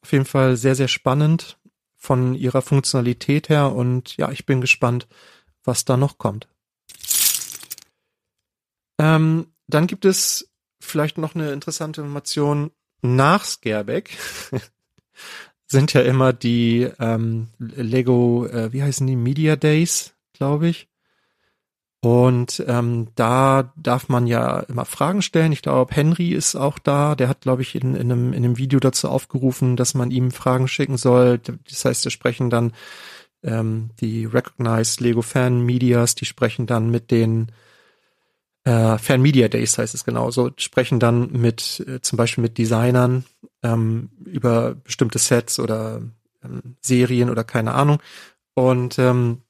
auf 0.00 0.12
jeden 0.12 0.24
Fall 0.24 0.56
sehr, 0.56 0.74
sehr 0.74 0.88
spannend 0.88 1.58
von 1.96 2.34
ihrer 2.34 2.62
Funktionalität 2.62 3.48
her 3.48 3.72
und 3.72 4.16
ja, 4.16 4.30
ich 4.30 4.46
bin 4.46 4.60
gespannt, 4.60 5.08
was 5.64 5.84
da 5.84 5.96
noch 5.96 6.18
kommt. 6.18 6.48
Ähm, 8.98 9.48
dann 9.66 9.86
gibt 9.88 10.04
es 10.04 10.48
vielleicht 10.80 11.18
noch 11.18 11.34
eine 11.34 11.52
interessante 11.52 12.00
Information 12.00 12.70
nach 13.02 13.44
Scareback 13.44 14.16
sind 15.66 15.92
ja 15.92 16.02
immer 16.02 16.32
die 16.32 16.88
ähm, 17.00 17.48
Lego, 17.58 18.46
äh, 18.46 18.72
wie 18.72 18.82
heißen 18.82 19.06
die, 19.06 19.16
Media 19.16 19.56
Days, 19.56 20.14
glaube 20.32 20.68
ich. 20.68 20.88
Und 22.00 22.62
ähm, 22.68 23.08
da 23.16 23.72
darf 23.76 24.08
man 24.08 24.28
ja 24.28 24.60
immer 24.60 24.84
Fragen 24.84 25.22
stellen. 25.22 25.50
Ich 25.50 25.62
glaube, 25.62 25.94
Henry 25.94 26.28
ist 26.28 26.54
auch 26.54 26.78
da. 26.78 27.16
Der 27.16 27.28
hat, 27.28 27.40
glaube 27.40 27.62
ich, 27.62 27.74
in, 27.74 27.96
in, 27.96 28.12
einem, 28.12 28.32
in 28.32 28.44
einem 28.44 28.58
Video 28.58 28.78
dazu 28.78 29.08
aufgerufen, 29.08 29.76
dass 29.76 29.94
man 29.94 30.12
ihm 30.12 30.30
Fragen 30.30 30.68
schicken 30.68 30.98
soll. 30.98 31.40
Das 31.68 31.84
heißt, 31.84 32.04
wir 32.04 32.12
sprechen 32.12 32.48
dann 32.48 32.72
ähm, 33.42 33.90
die 34.00 34.24
Recognized 34.24 35.00
Lego 35.00 35.22
Fan 35.22 35.62
Medias, 35.62 36.14
die 36.14 36.26
sprechen 36.26 36.66
dann 36.66 36.90
mit 36.90 37.10
den 37.10 37.50
äh, 38.66 38.98
Fan 38.98 39.22
Media 39.22 39.48
Days 39.48 39.78
heißt 39.78 39.94
es 39.94 40.04
genauso, 40.04 40.50
sprechen 40.56 40.98
dann 40.98 41.30
mit 41.30 41.84
äh, 41.86 42.00
zum 42.00 42.16
Beispiel 42.16 42.42
mit 42.42 42.58
Designern 42.58 43.24
ähm, 43.66 44.10
über 44.24 44.74
bestimmte 44.74 45.18
Sets 45.18 45.58
oder 45.58 46.02
ähm, 46.44 46.76
Serien 46.80 47.30
oder 47.30 47.44
keine 47.44 47.74
Ahnung. 47.74 47.98
Und 48.54 48.98
ähm, 48.98 49.42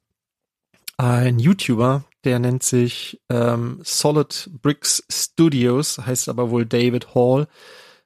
ein 0.96 1.38
YouTuber, 1.38 2.04
der 2.24 2.38
nennt 2.38 2.62
sich 2.62 3.20
ähm, 3.28 3.80
Solid 3.82 4.50
Bricks 4.62 5.04
Studios, 5.10 5.98
heißt 5.98 6.28
aber 6.28 6.50
wohl 6.50 6.66
David 6.66 7.14
Hall, 7.14 7.46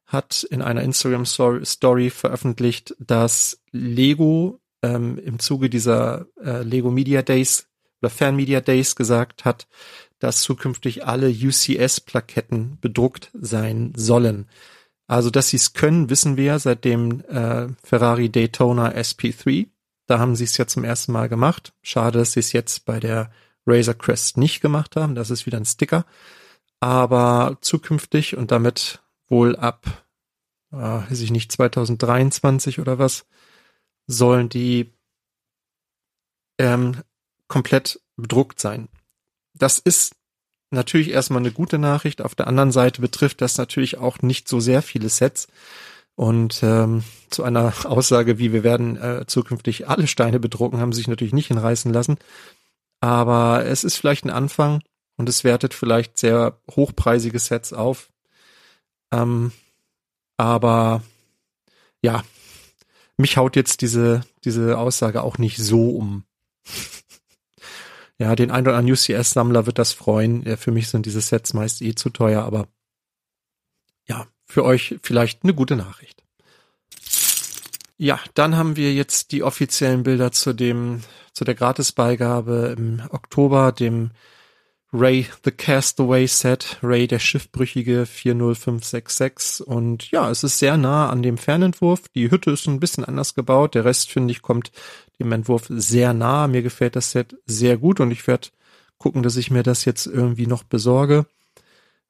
hat 0.07 0.43
in 0.43 0.61
einer 0.61 0.83
Instagram 0.83 1.25
Story 1.25 2.11
veröffentlicht, 2.11 2.97
dass 2.99 3.61
Lego 3.71 4.61
ähm, 4.83 5.19
im 5.19 5.39
Zuge 5.39 5.71
dieser 5.71 6.27
äh, 6.43 6.63
Lego 6.63 6.91
Media 6.91 7.23
Days 7.23 7.69
oder 8.03 8.11
Fan 8.11 8.35
Media 8.35 8.61
Days 8.61 8.97
gesagt 8.97 9.45
hat, 9.45 9.69
dass 10.19 10.43
zukünftig 10.43 11.07
alle 11.07 11.29
UCS-Plaketten 11.29 12.79
bedruckt 12.81 13.31
sein 13.35 13.93
sollen. 13.95 14.47
Also, 15.11 15.31
dass 15.31 15.49
sie 15.49 15.57
es 15.57 15.73
können, 15.73 16.09
wissen 16.09 16.37
wir 16.37 16.61
seit 16.61 16.85
dem 16.85 17.23
äh, 17.23 17.67
Ferrari 17.83 18.31
Daytona 18.31 18.91
SP3. 18.93 19.67
Da 20.07 20.21
haben 20.21 20.37
sie 20.37 20.45
es 20.45 20.57
ja 20.57 20.69
zum 20.69 20.85
ersten 20.85 21.11
Mal 21.11 21.29
gemacht. 21.29 21.73
Schade, 21.83 22.21
dass 22.21 22.31
sie 22.31 22.39
es 22.39 22.53
jetzt 22.53 22.85
bei 22.85 23.01
der 23.01 23.33
Razor 23.67 23.95
Crest 23.95 24.37
nicht 24.37 24.61
gemacht 24.61 24.95
haben. 24.95 25.17
Das 25.17 25.31
ist 25.31 25.47
wieder 25.47 25.59
ein 25.59 25.65
Sticker. 25.65 26.07
Aber 26.79 27.59
zukünftig 27.61 28.37
und 28.37 28.53
damit 28.53 29.03
wohl 29.27 29.57
ab, 29.57 29.85
äh, 30.71 30.77
weiß 30.77 31.23
ich 31.23 31.33
nicht, 31.33 31.51
2023 31.51 32.79
oder 32.79 33.01
was, 33.01 33.27
sollen 34.07 34.49
die 34.49 34.93
ähm, 36.61 37.03
komplett 37.49 38.01
bedruckt 38.15 38.61
sein. 38.61 38.89
Das 39.55 39.81
ist 39.81 40.15
natürlich 40.71 41.11
erstmal 41.11 41.41
eine 41.41 41.53
gute 41.53 41.79
Nachricht. 41.79 42.23
Auf 42.23 42.35
der 42.35 42.47
anderen 42.47 42.73
Seite 42.73 43.01
betrifft 43.01 43.41
das 43.41 43.59
natürlich 43.59 43.99
auch 43.99 44.23
nicht 44.23 44.49
so 44.49 44.61
sehr 44.61 44.83
viele 44.83 45.09
Sets. 45.09 45.49
Und 46.15 46.63
ähm, 46.63 47.05
zu 47.31 47.45
einer 47.45 47.73
Aussage, 47.85 48.39
wie 48.39 48.53
wir 48.53 48.63
werden 48.65 48.97
äh, 48.97 49.25
zukünftig 49.27 49.89
alle 49.89 50.07
Steine 50.07 50.41
bedrucken, 50.41 50.81
haben 50.81 50.93
sich 50.93 51.09
natürlich 51.09 51.33
nicht 51.33 51.49
hinreißen 51.49 51.93
lassen. 51.93 52.19
Aber 53.01 53.65
es 53.65 53.85
ist 53.85 53.97
vielleicht 53.97 54.25
ein 54.25 54.31
Anfang 54.31 54.83
und 55.17 55.29
es 55.29 55.45
wertet 55.45 55.75
vielleicht 55.75 56.19
sehr 56.19 56.59
hochpreisige 56.71 57.39
Sets 57.39 57.73
auf. 57.73 58.11
Ähm, 59.13 59.53
aber 60.37 61.03
ja, 62.03 62.23
mich 63.17 63.37
haut 63.37 63.57
jetzt 63.57 63.83
diese, 63.83 64.23
diese 64.45 64.79
Aussage 64.79 65.23
auch 65.23 65.39
nicht 65.39 65.59
so 65.59 65.91
um. 65.91 66.25
Ja, 68.21 68.37
den 68.37 68.51
ein 68.51 68.67
oder 68.67 68.77
anderen 68.77 68.93
UCS-Sammler 68.93 69.65
wird 69.65 69.79
das 69.79 69.95
freuen. 69.95 70.43
Ja, 70.43 70.59
für 70.59 70.73
mich 70.73 70.91
sind 70.91 71.07
diese 71.07 71.23
Sets 71.23 71.55
meist 71.55 71.81
eh 71.81 71.95
zu 71.95 72.11
teuer, 72.11 72.43
aber 72.43 72.69
ja, 74.07 74.27
für 74.45 74.63
euch 74.63 74.97
vielleicht 75.03 75.43
eine 75.43 75.55
gute 75.55 75.75
Nachricht. 75.75 76.23
Ja, 77.97 78.21
dann 78.35 78.59
haben 78.59 78.77
wir 78.77 78.93
jetzt 78.93 79.33
die 79.33 79.43
offiziellen 79.43 80.03
Bilder 80.03 80.33
zu 80.33 80.53
dem, 80.53 81.01
zu 81.33 81.45
der 81.45 81.55
Gratisbeigabe 81.55 82.75
im 82.77 83.03
Oktober, 83.09 83.73
dem 83.73 84.11
Ray 84.93 85.27
the 85.45 85.51
Castaway 85.51 86.27
Set, 86.27 86.77
Ray 86.83 87.07
der 87.07 87.21
Schiffbrüchige 87.21 88.05
40566 88.05 89.67
und 89.67 90.11
ja, 90.11 90.29
es 90.31 90.45
ist 90.45 90.59
sehr 90.59 90.77
nah 90.77 91.09
an 91.09 91.23
dem 91.23 91.39
Fernentwurf. 91.39 92.03
Die 92.15 92.31
Hütte 92.31 92.51
ist 92.51 92.67
ein 92.67 92.81
bisschen 92.81 93.07
anders 93.07 93.35
gebaut. 93.35 93.75
Der 93.75 93.87
Rest 93.87 94.11
finde 94.11 94.33
ich 94.33 94.43
kommt 94.43 94.73
dem 95.21 95.33
Entwurf 95.33 95.67
sehr 95.69 96.15
nah. 96.15 96.49
Mir 96.49 96.63
gefällt 96.63 96.97
das 96.97 97.13
Set 97.13 97.37
sehr 97.47 97.77
gut 97.77 98.01
und 98.01 98.11
ich 98.11 98.27
werde 98.27 98.49
gucken, 98.99 99.23
dass 99.23 99.37
ich 99.37 99.51
mir 99.51 99.63
das 99.63 99.85
jetzt 99.85 100.07
irgendwie 100.07 100.47
noch 100.47 100.65
besorge. 100.65 101.27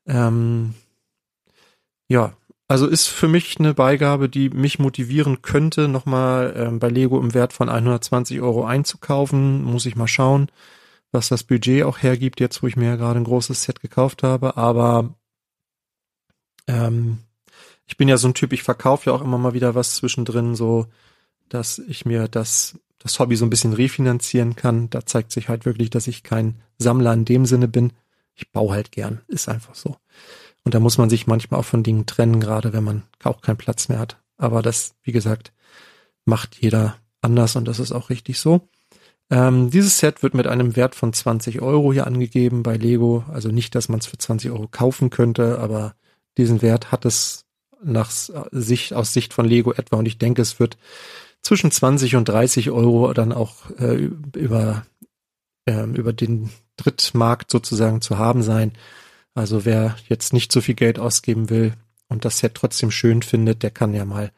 Ähm, 0.07 0.75
ja, 2.09 2.35
also 2.69 2.87
ist 2.87 3.09
für 3.09 3.29
mich 3.29 3.59
eine 3.59 3.75
Beigabe, 3.75 4.29
die 4.29 4.49
mich 4.49 4.79
motivieren 4.79 5.43
könnte, 5.43 5.89
nochmal 5.89 6.55
ähm, 6.57 6.79
bei 6.79 6.89
Lego 6.89 7.19
im 7.21 7.35
Wert 7.35 7.53
von 7.53 7.69
120 7.69 8.41
Euro 8.41 8.65
einzukaufen. 8.65 9.63
Muss 9.65 9.87
ich 9.87 9.97
mal 9.97 10.09
schauen, 10.09 10.51
was 11.13 11.29
das 11.29 11.45
Budget 11.45 11.85
auch 11.85 11.99
hergibt, 11.99 12.41
jetzt 12.41 12.63
wo 12.63 12.69
ich 12.69 12.77
mir 12.77 12.87
ja 12.87 12.97
gerade 12.97 13.19
ein 13.21 13.25
großes 13.25 13.63
Set 13.65 13.81
gekauft 13.81 14.23
habe. 14.23 14.57
Aber 14.57 15.15
ähm, 16.69 17.19
ich 17.87 17.97
bin 17.97 18.09
ja 18.09 18.17
so 18.17 18.29
ein 18.29 18.35
Typ, 18.35 18.53
ich 18.53 18.63
verkaufe 18.63 19.11
ja 19.11 19.17
auch 19.17 19.23
immer 19.23 19.39
mal 19.39 19.55
wieder 19.55 19.75
was 19.75 19.97
zwischendrin, 19.97 20.55
so 20.55 20.87
dass 21.49 21.79
ich 21.79 22.07
mir 22.07 22.29
das 22.29 22.79
das 23.01 23.19
Hobby 23.19 23.35
so 23.35 23.45
ein 23.45 23.51
bisschen 23.51 23.73
refinanzieren 23.73 24.55
kann. 24.55 24.89
Da 24.91 25.05
zeigt 25.05 25.33
sich 25.33 25.49
halt 25.49 25.65
wirklich, 25.65 25.91
dass 25.91 26.07
ich 26.07 26.23
kein 26.23 26.61
Sammler 26.79 27.13
in 27.13 27.25
dem 27.25 27.47
Sinne 27.47 27.67
bin. 27.67 27.93
Ich 28.35 28.53
baue 28.53 28.73
halt 28.73 28.93
gern, 28.93 29.23
ist 29.27 29.49
einfach 29.49 29.75
so. 29.75 29.97
Und 30.65 30.75
da 30.75 30.81
muss 30.81 30.99
man 30.99 31.11
sich 31.11 31.27
manchmal 31.27 31.61
auch 31.61 31.65
von 31.65 31.83
Dingen 31.83 32.07
trennen, 32.07 32.41
gerade 32.41 32.73
wenn 32.73 32.85
man 32.85 33.03
auch 33.25 33.41
keinen 33.41 33.57
Platz 33.57 33.89
mehr 33.89 33.99
hat. 33.99 34.19
Aber 34.37 34.63
das, 34.63 34.95
wie 35.03 35.13
gesagt, 35.13 35.53
macht 36.25 36.57
jeder 36.61 36.97
anders 37.23 37.57
und 37.57 37.67
das 37.67 37.79
ist 37.79 37.93
auch 37.93 38.11
richtig 38.11 38.39
so. 38.39 38.69
Ähm, 39.31 39.71
dieses 39.71 39.99
Set 39.99 40.23
wird 40.23 40.35
mit 40.35 40.47
einem 40.47 40.77
Wert 40.77 40.95
von 40.95 41.13
20 41.13 41.63
Euro 41.63 41.93
hier 41.93 42.07
angegeben 42.07 42.63
bei 42.63 42.77
Lego. 42.77 43.25
Also 43.29 43.49
nicht, 43.49 43.75
dass 43.75 43.89
man 43.89 44.01
es 44.01 44.07
für 44.07 44.19
20 44.19 44.51
Euro 44.51 44.69
kaufen 44.69 45.09
könnte, 45.09 45.59
aber 45.59 45.95
diesen 46.37 46.63
Wert 46.63 46.93
hat 46.93 47.05
es 47.05 47.47
nach 47.83 48.11
Sicht, 48.11 48.93
aus 48.93 49.13
Sicht 49.13 49.33
von 49.33 49.47
Lego 49.47 49.73
etwa 49.73 49.97
und 49.97 50.07
ich 50.07 50.19
denke, 50.19 50.43
es 50.43 50.61
wird 50.61 50.77
zwischen 51.43 51.71
20 51.71 52.17
und 52.17 52.29
30 52.29 52.71
Euro 52.71 53.13
dann 53.13 53.33
auch 53.33 53.71
äh, 53.79 54.09
über, 54.37 54.87
äh, 55.67 55.85
über 55.85 56.13
den 56.13 56.51
Drittmarkt 56.77 57.51
sozusagen 57.51 58.01
zu 58.01 58.19
haben 58.19 58.43
sein. 58.43 58.73
Also 59.35 59.65
wer 59.65 59.97
jetzt 60.09 60.33
nicht 60.33 60.53
so 60.53 60.61
viel 60.61 60.75
Geld 60.75 60.99
ausgeben 60.99 61.51
will 61.51 61.75
und 62.09 62.25
das 62.25 62.39
Set 62.39 62.55
trotzdem 62.55 62.91
schön 62.91 63.23
findet, 63.23 63.63
der 63.63 63.71
kann 63.71 63.95
ja 63.95 64.05
mal 64.05 64.33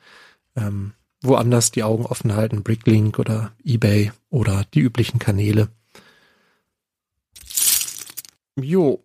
ähm, 0.57 0.93
woanders 1.23 1.71
die 1.71 1.83
Augen 1.83 2.05
offen 2.05 2.35
halten, 2.35 2.63
Bricklink 2.63 3.19
oder 3.19 3.53
eBay 3.65 4.13
oder 4.29 4.65
die 4.75 4.81
üblichen 4.81 5.19
Kanäle. 5.19 5.69
Jo. 8.57 9.05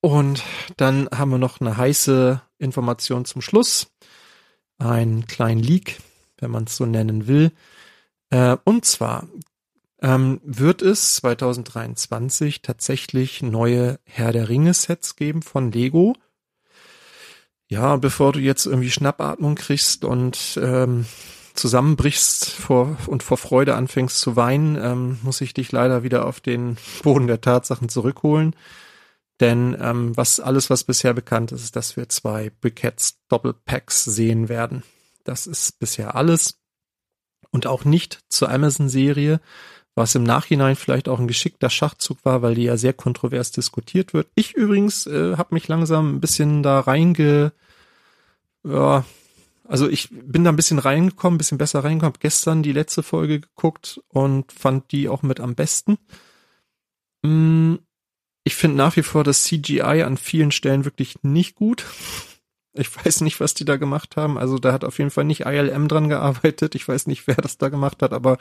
Und 0.00 0.42
dann 0.76 1.08
haben 1.10 1.30
wir 1.30 1.38
noch 1.38 1.60
eine 1.60 1.76
heiße 1.76 2.40
Information 2.58 3.24
zum 3.24 3.42
Schluss. 3.42 3.88
Ein 4.78 5.26
kleinen 5.26 5.60
Leak, 5.60 5.98
wenn 6.38 6.50
man 6.50 6.64
es 6.64 6.76
so 6.76 6.86
nennen 6.86 7.26
will. 7.26 7.52
Äh, 8.30 8.56
und 8.64 8.84
zwar 8.84 9.28
ähm, 10.02 10.40
wird 10.44 10.82
es 10.82 11.16
2023 11.16 12.62
tatsächlich 12.62 13.42
neue 13.42 13.98
Herr 14.04 14.32
der 14.32 14.48
Ringe 14.48 14.74
Sets 14.74 15.16
geben 15.16 15.42
von 15.42 15.72
Lego. 15.72 16.14
Ja, 17.68 17.96
bevor 17.96 18.32
du 18.32 18.38
jetzt 18.38 18.66
irgendwie 18.66 18.90
Schnappatmung 18.90 19.56
kriegst 19.56 20.04
und 20.04 20.58
ähm, 20.62 21.06
zusammenbrichst 21.54 22.50
vor, 22.50 22.96
und 23.06 23.22
vor 23.22 23.38
Freude 23.38 23.74
anfängst 23.74 24.20
zu 24.20 24.36
weinen, 24.36 24.76
ähm, 24.76 25.18
muss 25.22 25.40
ich 25.40 25.54
dich 25.54 25.72
leider 25.72 26.02
wieder 26.02 26.26
auf 26.26 26.40
den 26.40 26.76
Boden 27.02 27.26
der 27.26 27.40
Tatsachen 27.40 27.88
zurückholen. 27.88 28.54
Denn 29.40 29.76
ähm, 29.80 30.16
was 30.16 30.40
alles, 30.40 30.70
was 30.70 30.84
bisher 30.84 31.12
bekannt 31.12 31.52
ist, 31.52 31.62
ist, 31.62 31.76
dass 31.76 31.96
wir 31.96 32.08
zwei 32.08 32.50
Briquettes 32.60 33.18
Doppelpacks 33.28 34.04
sehen 34.04 34.48
werden. 34.48 34.82
Das 35.26 35.46
ist 35.46 35.78
bisher 35.78 36.14
alles. 36.14 36.60
Und 37.50 37.66
auch 37.66 37.84
nicht 37.84 38.20
zur 38.28 38.50
Amazon-Serie, 38.50 39.40
was 39.94 40.14
im 40.14 40.24
Nachhinein 40.24 40.76
vielleicht 40.76 41.08
auch 41.08 41.18
ein 41.18 41.28
geschickter 41.28 41.70
Schachzug 41.70 42.24
war, 42.24 42.42
weil 42.42 42.54
die 42.54 42.64
ja 42.64 42.76
sehr 42.76 42.92
kontrovers 42.92 43.50
diskutiert 43.50 44.12
wird. 44.12 44.28
Ich 44.34 44.54
übrigens 44.54 45.06
äh, 45.06 45.36
habe 45.36 45.54
mich 45.54 45.68
langsam 45.68 46.16
ein 46.16 46.20
bisschen 46.20 46.62
da 46.62 46.80
reinge... 46.80 47.52
Ja, 48.64 49.04
also 49.64 49.88
ich 49.88 50.08
bin 50.10 50.44
da 50.44 50.50
ein 50.50 50.56
bisschen 50.56 50.78
reingekommen, 50.78 51.36
ein 51.36 51.38
bisschen 51.38 51.58
besser 51.58 51.82
reingekommen. 51.82 52.14
Hab 52.14 52.20
gestern 52.20 52.62
die 52.62 52.72
letzte 52.72 53.02
Folge 53.02 53.40
geguckt 53.40 54.00
und 54.08 54.52
fand 54.52 54.92
die 54.92 55.08
auch 55.08 55.22
mit 55.22 55.40
am 55.40 55.54
besten. 55.54 55.98
Mm, 57.22 57.76
ich 58.44 58.54
finde 58.54 58.76
nach 58.76 58.96
wie 58.96 59.02
vor 59.02 59.24
das 59.24 59.44
CGI 59.44 60.02
an 60.04 60.16
vielen 60.16 60.52
Stellen 60.52 60.84
wirklich 60.84 61.22
nicht 61.22 61.56
gut. 61.56 61.84
Ich 62.78 63.04
weiß 63.04 63.20
nicht, 63.22 63.40
was 63.40 63.54
die 63.54 63.64
da 63.64 63.76
gemacht 63.76 64.16
haben. 64.16 64.38
Also 64.38 64.58
da 64.58 64.72
hat 64.72 64.84
auf 64.84 64.98
jeden 64.98 65.10
Fall 65.10 65.24
nicht 65.24 65.46
ILM 65.46 65.88
dran 65.88 66.08
gearbeitet. 66.08 66.74
Ich 66.74 66.86
weiß 66.86 67.06
nicht, 67.06 67.26
wer 67.26 67.36
das 67.36 67.58
da 67.58 67.68
gemacht 67.68 68.02
hat, 68.02 68.12
aber 68.12 68.38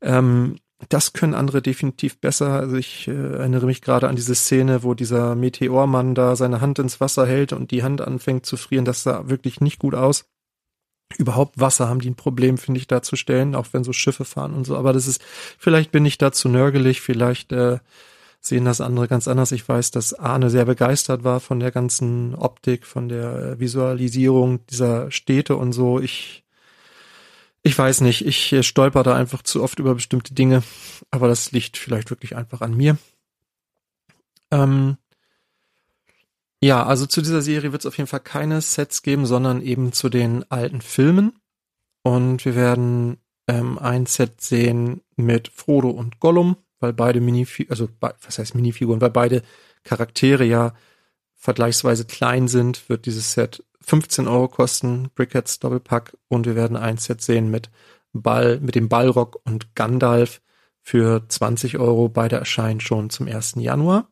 ähm, 0.00 0.56
das 0.88 1.12
können 1.12 1.34
andere 1.34 1.62
definitiv 1.62 2.20
besser. 2.20 2.52
Also 2.52 2.76
ich 2.76 3.08
äh, 3.08 3.12
erinnere 3.12 3.66
mich 3.66 3.80
gerade 3.80 4.08
an 4.08 4.16
diese 4.16 4.34
Szene, 4.34 4.82
wo 4.82 4.94
dieser 4.94 5.34
Meteormann 5.34 6.14
da 6.14 6.36
seine 6.36 6.60
Hand 6.60 6.78
ins 6.78 7.00
Wasser 7.00 7.26
hält 7.26 7.52
und 7.52 7.70
die 7.70 7.82
Hand 7.82 8.00
anfängt 8.00 8.46
zu 8.46 8.56
frieren. 8.56 8.84
Das 8.84 9.02
sah 9.02 9.28
wirklich 9.28 9.60
nicht 9.60 9.78
gut 9.78 9.94
aus. 9.94 10.26
Überhaupt 11.18 11.58
Wasser 11.58 11.88
haben 11.88 12.00
die 12.00 12.10
ein 12.10 12.16
Problem, 12.16 12.58
finde 12.58 12.78
ich, 12.78 12.88
darzustellen, 12.88 13.54
auch 13.54 13.68
wenn 13.72 13.84
so 13.84 13.92
Schiffe 13.92 14.24
fahren 14.24 14.54
und 14.54 14.64
so. 14.64 14.76
Aber 14.76 14.92
das 14.92 15.06
ist, 15.06 15.22
vielleicht 15.58 15.92
bin 15.92 16.04
ich 16.04 16.18
da 16.18 16.32
zu 16.32 16.48
nörgelig, 16.48 17.00
vielleicht 17.00 17.52
äh, 17.52 17.78
sehen 18.46 18.64
das 18.64 18.80
andere 18.80 19.08
ganz 19.08 19.28
anders. 19.28 19.52
Ich 19.52 19.68
weiß, 19.68 19.90
dass 19.90 20.14
Arne 20.14 20.50
sehr 20.50 20.64
begeistert 20.64 21.24
war 21.24 21.40
von 21.40 21.60
der 21.60 21.70
ganzen 21.70 22.34
Optik, 22.34 22.86
von 22.86 23.08
der 23.08 23.34
äh, 23.34 23.60
Visualisierung 23.60 24.64
dieser 24.66 25.10
Städte 25.10 25.56
und 25.56 25.72
so. 25.72 26.00
Ich 26.00 26.44
ich 27.66 27.76
weiß 27.76 28.02
nicht, 28.02 28.24
ich 28.24 28.52
äh, 28.52 28.62
stolper 28.62 29.02
da 29.02 29.16
einfach 29.16 29.42
zu 29.42 29.62
oft 29.62 29.80
über 29.80 29.94
bestimmte 29.94 30.34
Dinge, 30.34 30.62
aber 31.10 31.26
das 31.26 31.50
liegt 31.50 31.76
vielleicht 31.76 32.10
wirklich 32.10 32.36
einfach 32.36 32.60
an 32.60 32.76
mir. 32.76 32.96
Ähm, 34.52 34.98
ja, 36.62 36.86
also 36.86 37.06
zu 37.06 37.22
dieser 37.22 37.42
Serie 37.42 37.72
wird 37.72 37.82
es 37.82 37.86
auf 37.86 37.98
jeden 37.98 38.06
Fall 38.06 38.20
keine 38.20 38.60
Sets 38.60 39.02
geben, 39.02 39.26
sondern 39.26 39.62
eben 39.62 39.92
zu 39.92 40.08
den 40.08 40.48
alten 40.48 40.80
Filmen. 40.80 41.32
Und 42.04 42.44
wir 42.44 42.54
werden 42.54 43.18
ähm, 43.48 43.78
ein 43.78 44.06
Set 44.06 44.40
sehen 44.40 45.00
mit 45.16 45.48
Frodo 45.48 45.90
und 45.90 46.20
Gollum, 46.20 46.56
weil 46.80 46.92
beide 46.92 47.20
Minifiguren, 47.20 47.70
also 47.70 47.88
was 48.00 48.38
heißt 48.38 48.54
Minifiguren, 48.54 49.00
weil 49.00 49.10
beide 49.10 49.42
Charaktere 49.84 50.44
ja 50.44 50.74
vergleichsweise 51.34 52.04
klein 52.04 52.48
sind, 52.48 52.88
wird 52.88 53.06
dieses 53.06 53.32
Set 53.32 53.62
15 53.82 54.26
Euro 54.26 54.48
kosten, 54.48 55.10
Brickheads 55.14 55.60
Doppelpack 55.60 56.16
und 56.28 56.46
wir 56.46 56.56
werden 56.56 56.76
ein 56.76 56.96
Set 56.98 57.22
sehen 57.22 57.50
mit 57.50 57.70
Ball, 58.12 58.58
mit 58.60 58.74
dem 58.74 58.88
Ballrock 58.88 59.40
und 59.44 59.74
Gandalf 59.74 60.40
für 60.80 61.22
20 61.28 61.78
Euro. 61.78 62.08
Beide 62.08 62.36
erscheinen 62.36 62.80
schon 62.80 63.10
zum 63.10 63.28
1. 63.28 63.54
Januar. 63.56 64.08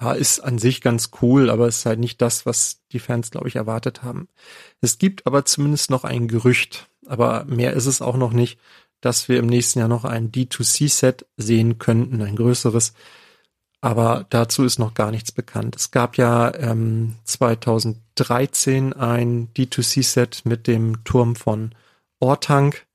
Ja, 0.00 0.12
ist 0.12 0.40
an 0.40 0.58
sich 0.58 0.80
ganz 0.80 1.10
cool, 1.22 1.50
aber 1.50 1.68
es 1.68 1.78
ist 1.78 1.86
halt 1.86 2.00
nicht 2.00 2.20
das, 2.20 2.46
was 2.46 2.82
die 2.90 2.98
Fans, 2.98 3.30
glaube 3.30 3.48
ich, 3.48 3.56
erwartet 3.56 4.02
haben. 4.02 4.28
Es 4.80 4.98
gibt 4.98 5.26
aber 5.26 5.44
zumindest 5.44 5.88
noch 5.88 6.04
ein 6.04 6.26
Gerücht, 6.26 6.90
aber 7.06 7.44
mehr 7.44 7.74
ist 7.74 7.86
es 7.86 8.02
auch 8.02 8.16
noch 8.16 8.32
nicht, 8.32 8.58
dass 9.04 9.28
wir 9.28 9.38
im 9.38 9.46
nächsten 9.46 9.80
Jahr 9.80 9.88
noch 9.88 10.04
ein 10.04 10.32
D2C-Set 10.32 11.26
sehen 11.36 11.78
könnten, 11.78 12.22
ein 12.22 12.36
größeres, 12.36 12.94
aber 13.84 14.24
dazu 14.30 14.64
ist 14.64 14.78
noch 14.78 14.94
gar 14.94 15.10
nichts 15.10 15.30
bekannt. 15.30 15.76
Es 15.76 15.90
gab 15.90 16.16
ja 16.16 16.54
ähm, 16.54 17.16
2013 17.24 18.94
ein 18.94 19.48
D2C-Set 19.54 20.46
mit 20.46 20.66
dem 20.66 21.04
Turm 21.04 21.36
von 21.36 21.74
Ortank. 22.18 22.86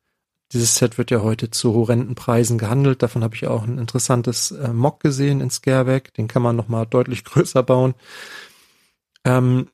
Dieses 0.51 0.73
Set 0.73 0.97
wird 0.97 1.11
ja 1.11 1.21
heute 1.21 1.51
zu 1.51 1.75
horrenden 1.75 2.15
Preisen 2.15 2.57
gehandelt. 2.57 3.03
Davon 3.03 3.23
habe 3.23 3.35
ich 3.35 3.45
auch 3.45 3.61
ein 3.61 3.77
interessantes 3.77 4.49
äh, 4.49 4.73
Mock 4.73 4.99
gesehen 4.99 5.41
in 5.41 5.51
Scareback. 5.51 6.11
Den 6.15 6.27
kann 6.27 6.41
man 6.41 6.55
nochmal 6.55 6.87
deutlich 6.87 7.23
größer 7.23 7.61
bauen. 7.61 7.93
Ähm, 9.25 9.67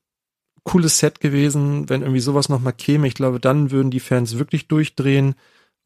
cooles 0.65 0.97
Set 0.97 1.21
gewesen, 1.21 1.88
wenn 1.88 2.01
irgendwie 2.01 2.19
sowas 2.19 2.49
nochmal 2.49 2.73
käme. 2.73 3.07
Ich 3.07 3.13
glaube, 3.13 3.39
dann 3.39 3.71
würden 3.71 3.89
die 3.89 4.01
Fans 4.01 4.38
wirklich 4.38 4.67
durchdrehen. 4.67 5.36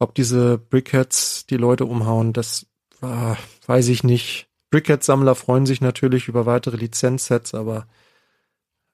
Ob 0.00 0.14
diese 0.14 0.56
Brickheads 0.58 1.46
die 1.46 1.58
Leute 1.58 1.84
umhauen, 1.84 2.32
das 2.32 2.66
äh, 3.02 3.34
weiß 3.66 3.88
ich 3.88 4.02
nicht. 4.02 4.48
Brickhead-Sammler 4.70 5.34
freuen 5.34 5.66
sich 5.66 5.80
natürlich 5.80 6.26
über 6.26 6.46
weitere 6.46 6.76
Lizenzsets, 6.76 7.54
aber 7.54 7.86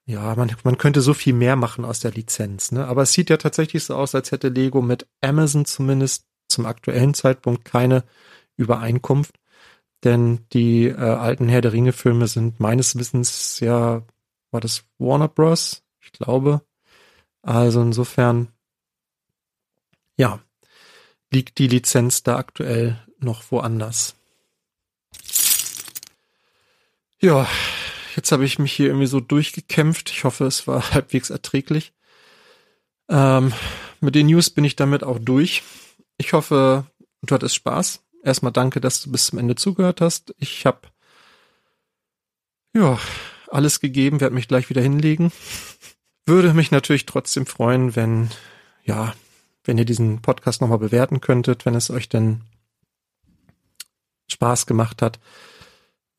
ja, 0.05 0.35
man, 0.35 0.53
man 0.63 0.77
könnte 0.77 1.01
so 1.01 1.13
viel 1.13 1.33
mehr 1.33 1.55
machen 1.55 1.85
aus 1.85 2.01
der 2.01 2.11
Lizenz. 2.11 2.71
Ne? 2.71 2.85
Aber 2.87 3.03
es 3.03 3.13
sieht 3.13 3.29
ja 3.29 3.37
tatsächlich 3.37 3.85
so 3.85 3.95
aus, 3.95 4.15
als 4.15 4.31
hätte 4.31 4.49
Lego 4.49 4.81
mit 4.81 5.07
Amazon 5.21 5.65
zumindest 5.65 6.25
zum 6.49 6.65
aktuellen 6.65 7.13
Zeitpunkt 7.13 7.65
keine 7.65 8.03
Übereinkunft. 8.57 9.39
Denn 10.03 10.45
die 10.53 10.87
äh, 10.87 10.95
alten 10.95 11.47
Herr 11.47 11.61
der 11.61 11.73
Ringe-Filme 11.73 12.27
sind 12.27 12.59
meines 12.59 12.97
Wissens 12.97 13.59
ja, 13.59 14.03
war 14.51 14.61
das 14.61 14.83
Warner 14.97 15.29
Bros. 15.29 15.83
Ich 16.01 16.11
glaube. 16.11 16.61
Also 17.41 17.81
insofern, 17.81 18.49
ja, 20.17 20.39
liegt 21.31 21.57
die 21.57 21.67
Lizenz 21.67 22.23
da 22.23 22.37
aktuell 22.37 23.03
noch 23.19 23.51
woanders. 23.51 24.15
Ja, 27.19 27.47
jetzt 28.15 28.31
habe 28.31 28.45
ich 28.45 28.59
mich 28.59 28.73
hier 28.73 28.87
irgendwie 28.87 29.07
so 29.07 29.19
durchgekämpft. 29.19 30.11
Ich 30.11 30.23
hoffe, 30.23 30.45
es 30.45 30.67
war 30.67 30.91
halbwegs 30.93 31.29
erträglich. 31.29 31.93
Ähm, 33.09 33.53
mit 33.99 34.15
den 34.15 34.27
News 34.27 34.49
bin 34.49 34.63
ich 34.63 34.75
damit 34.75 35.03
auch 35.03 35.19
durch. 35.19 35.63
Ich 36.17 36.33
hoffe, 36.33 36.85
du 37.21 37.33
hattest 37.33 37.55
Spaß. 37.55 38.03
Erstmal 38.23 38.51
danke, 38.51 38.81
dass 38.81 39.01
du 39.01 39.11
bis 39.11 39.27
zum 39.27 39.39
Ende 39.39 39.55
zugehört 39.55 40.01
hast. 40.01 40.33
Ich 40.37 40.65
habe 40.65 40.81
ja 42.75 42.99
alles 43.49 43.79
gegeben, 43.79 44.19
werde 44.21 44.35
mich 44.35 44.47
gleich 44.47 44.69
wieder 44.69 44.81
hinlegen. 44.81 45.31
Würde 46.25 46.53
mich 46.53 46.71
natürlich 46.71 47.05
trotzdem 47.05 47.45
freuen, 47.45 47.95
wenn 47.95 48.29
ja, 48.83 49.15
wenn 49.67 49.77
ihr 49.77 49.85
diesen 49.85 50.21
Podcast 50.21 50.61
nochmal 50.61 50.79
bewerten 50.79 51.21
könntet, 51.21 51.65
wenn 51.65 51.75
es 51.75 51.91
euch 51.91 52.09
denn 52.09 52.41
Spaß 54.29 54.65
gemacht 54.65 55.01
hat 55.01 55.19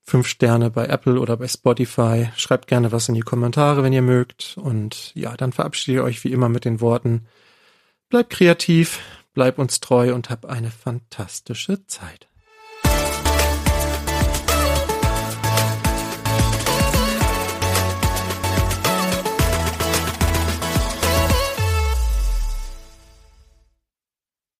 fünf 0.08 0.26
Sterne 0.26 0.70
bei 0.70 0.86
Apple 0.86 1.20
oder 1.20 1.36
bei 1.36 1.46
Spotify. 1.46 2.30
Schreibt 2.36 2.66
gerne 2.66 2.90
was 2.90 3.08
in 3.08 3.14
die 3.14 3.20
Kommentare, 3.20 3.82
wenn 3.82 3.92
ihr 3.92 4.02
mögt. 4.02 4.56
Und 4.56 5.14
ja, 5.14 5.36
dann 5.36 5.52
verabschiede 5.52 5.98
ich 5.98 6.04
euch 6.04 6.24
wie 6.24 6.32
immer 6.32 6.48
mit 6.48 6.64
den 6.64 6.80
Worten, 6.80 7.26
bleibt 8.08 8.30
kreativ, 8.30 9.00
bleib 9.34 9.58
uns 9.58 9.80
treu 9.80 10.14
und 10.14 10.30
hab 10.30 10.46
eine 10.46 10.70
fantastische 10.70 11.86
Zeit. 11.86 12.26